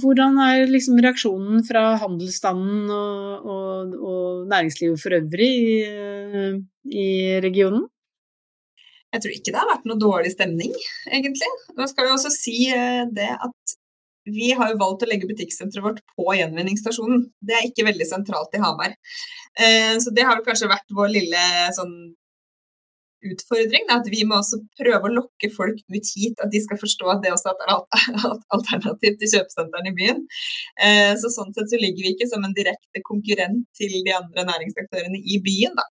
hvordan 0.00 0.38
er 0.40 0.70
liksom 0.70 0.96
reaksjonen 1.04 1.64
fra 1.66 1.90
handelsstanden 2.00 2.88
og, 2.88 3.50
og, 3.52 3.92
og 4.00 4.46
næringslivet 4.48 5.02
for 5.02 5.16
øvrig 5.18 5.50
i, 5.52 5.74
eh, 5.84 6.56
i, 6.88 7.06
regionen? 7.44 7.84
Jeg 9.12 9.22
tror 9.22 9.36
ikke 9.36 9.52
det 9.52 9.60
har 9.60 9.68
vært 9.70 9.84
noe 9.88 10.00
dårlig 10.00 10.32
stemning, 10.32 10.72
egentlig. 11.08 11.50
Nå 11.76 11.86
skal 11.88 12.08
vi 12.08 12.14
også 12.16 12.32
si 12.32 12.56
eh, 12.72 13.04
det 13.12 13.28
at 13.36 13.76
vi 14.26 14.50
har 14.58 14.72
jo 14.72 14.80
valgt 14.80 15.06
å 15.06 15.08
legge 15.10 15.28
butikksenteret 15.30 15.84
vårt 15.84 16.02
på 16.16 16.28
gjenvinningsstasjonen. 16.38 17.26
Det 17.46 17.56
er 17.56 17.66
ikke 17.68 17.86
veldig 17.86 18.06
sentralt 18.08 18.54
i 18.56 18.62
Hamar. 18.62 18.94
Eh, 19.58 19.96
så 20.02 20.12
det 20.14 20.26
har 20.26 20.38
vel 20.38 20.46
kanskje 20.46 20.70
vært 20.70 20.94
vår 20.98 21.12
lille 21.14 21.42
sånn 21.76 21.94
utfordring. 23.26 23.86
At 23.92 24.08
vi 24.12 24.22
må 24.28 24.38
også 24.40 24.60
prøve 24.78 25.08
å 25.08 25.14
lokke 25.14 25.50
folk 25.54 25.80
ut 25.92 26.12
hit, 26.12 26.38
at 26.42 26.52
de 26.52 26.62
skal 26.64 26.80
forstå 26.80 27.10
at 27.14 27.24
det 27.24 27.32
også 27.34 27.52
er 27.54 27.74
et 28.34 28.46
alternativ 28.58 29.18
til 29.20 29.32
kjøpesentrene 29.36 29.92
i 29.92 29.96
byen. 30.00 30.22
Eh, 30.82 31.12
så 31.20 31.32
sånn 31.32 31.54
sett 31.56 31.72
så 31.72 31.80
ligger 31.80 32.06
vi 32.06 32.14
ikke 32.14 32.30
som 32.30 32.46
en 32.46 32.56
direkte 32.56 33.04
konkurrent 33.06 33.66
til 33.78 33.94
de 34.06 34.16
andre 34.16 34.46
næringsaktørene 34.50 35.22
i 35.22 35.40
byen, 35.44 35.76
da. 35.78 35.86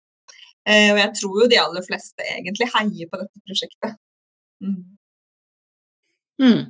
Eh, 0.64 0.90
og 0.94 1.00
jeg 1.02 1.12
tror 1.20 1.42
jo 1.44 1.50
de 1.52 1.60
aller 1.60 1.84
fleste 1.86 2.26
egentlig 2.38 2.70
heier 2.72 3.10
på 3.12 3.20
dette 3.20 3.44
prosjektet. 3.48 4.00
Mm. 4.64 4.80
Mm. 6.42 6.62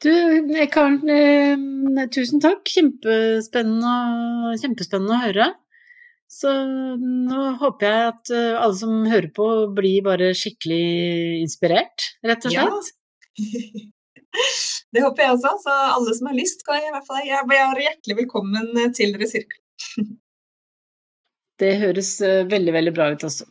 Du, 0.00 0.12
Karen, 0.72 1.00
eh, 1.12 2.06
tusen 2.14 2.40
takk. 2.42 2.62
Kjempespennende, 2.68 4.54
kjempespennende 4.62 5.16
å 5.16 5.24
høre. 5.26 5.48
Så 6.30 6.50
nå 7.02 7.44
håper 7.58 7.86
jeg 7.88 8.10
at 8.12 8.32
eh, 8.34 8.54
alle 8.54 8.76
som 8.78 9.00
hører 9.10 9.30
på, 9.34 9.46
blir 9.74 10.04
bare 10.06 10.30
skikkelig 10.38 11.40
inspirert, 11.42 12.12
rett 12.22 12.46
og 12.46 12.54
slett. 12.54 12.92
Ja. 13.40 13.88
Det 14.90 15.02
håper 15.02 15.22
jeg 15.22 15.34
også. 15.36 15.50
Så 15.62 15.74
alle 15.96 16.14
som 16.14 16.28
har 16.30 16.36
lyst, 16.38 16.62
kan 16.66 16.78
i 16.78 16.90
hvert 16.94 17.06
fall 17.06 17.22
jeg 17.26 17.34
er 17.34 17.80
hjertelig 17.82 18.16
velkommen 18.22 18.92
til 18.96 19.14
dere 19.16 19.30
sirkelen. 19.30 20.10
Det 21.60 21.74
høres 21.82 22.14
eh, 22.24 22.44
veldig, 22.48 22.72
veldig 22.78 22.92
bra 22.96 23.10
ut 23.12 23.26
også. 23.26 23.46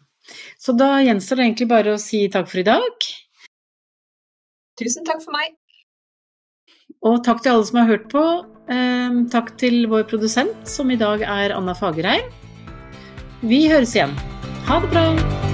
Så 0.61 0.73
da 0.77 0.95
gjenstår 1.03 1.39
det 1.39 1.45
egentlig 1.49 1.67
bare 1.69 1.93
å 1.93 2.01
si 2.01 2.23
takk 2.31 2.47
for 2.49 2.61
i 2.61 2.67
dag. 2.67 3.09
Tusen 4.79 5.05
takk 5.07 5.21
for 5.23 5.35
meg. 5.35 5.53
Og 7.07 7.21
takk 7.23 7.43
til 7.43 7.53
alle 7.53 7.67
som 7.67 7.79
har 7.79 7.91
hørt 7.93 8.09
på. 8.11 8.23
Ehm, 8.69 9.21
takk 9.31 9.55
til 9.57 9.87
vår 9.89 10.03
produsent, 10.11 10.67
som 10.67 10.91
i 10.91 10.99
dag 10.99 11.23
er 11.23 11.55
Anna 11.55 11.73
Fagerheim. 11.73 12.27
Vi 13.41 13.67
høres 13.71 13.95
igjen. 13.95 14.17
Ha 14.67 14.81
det 14.83 14.91
bra! 14.91 15.48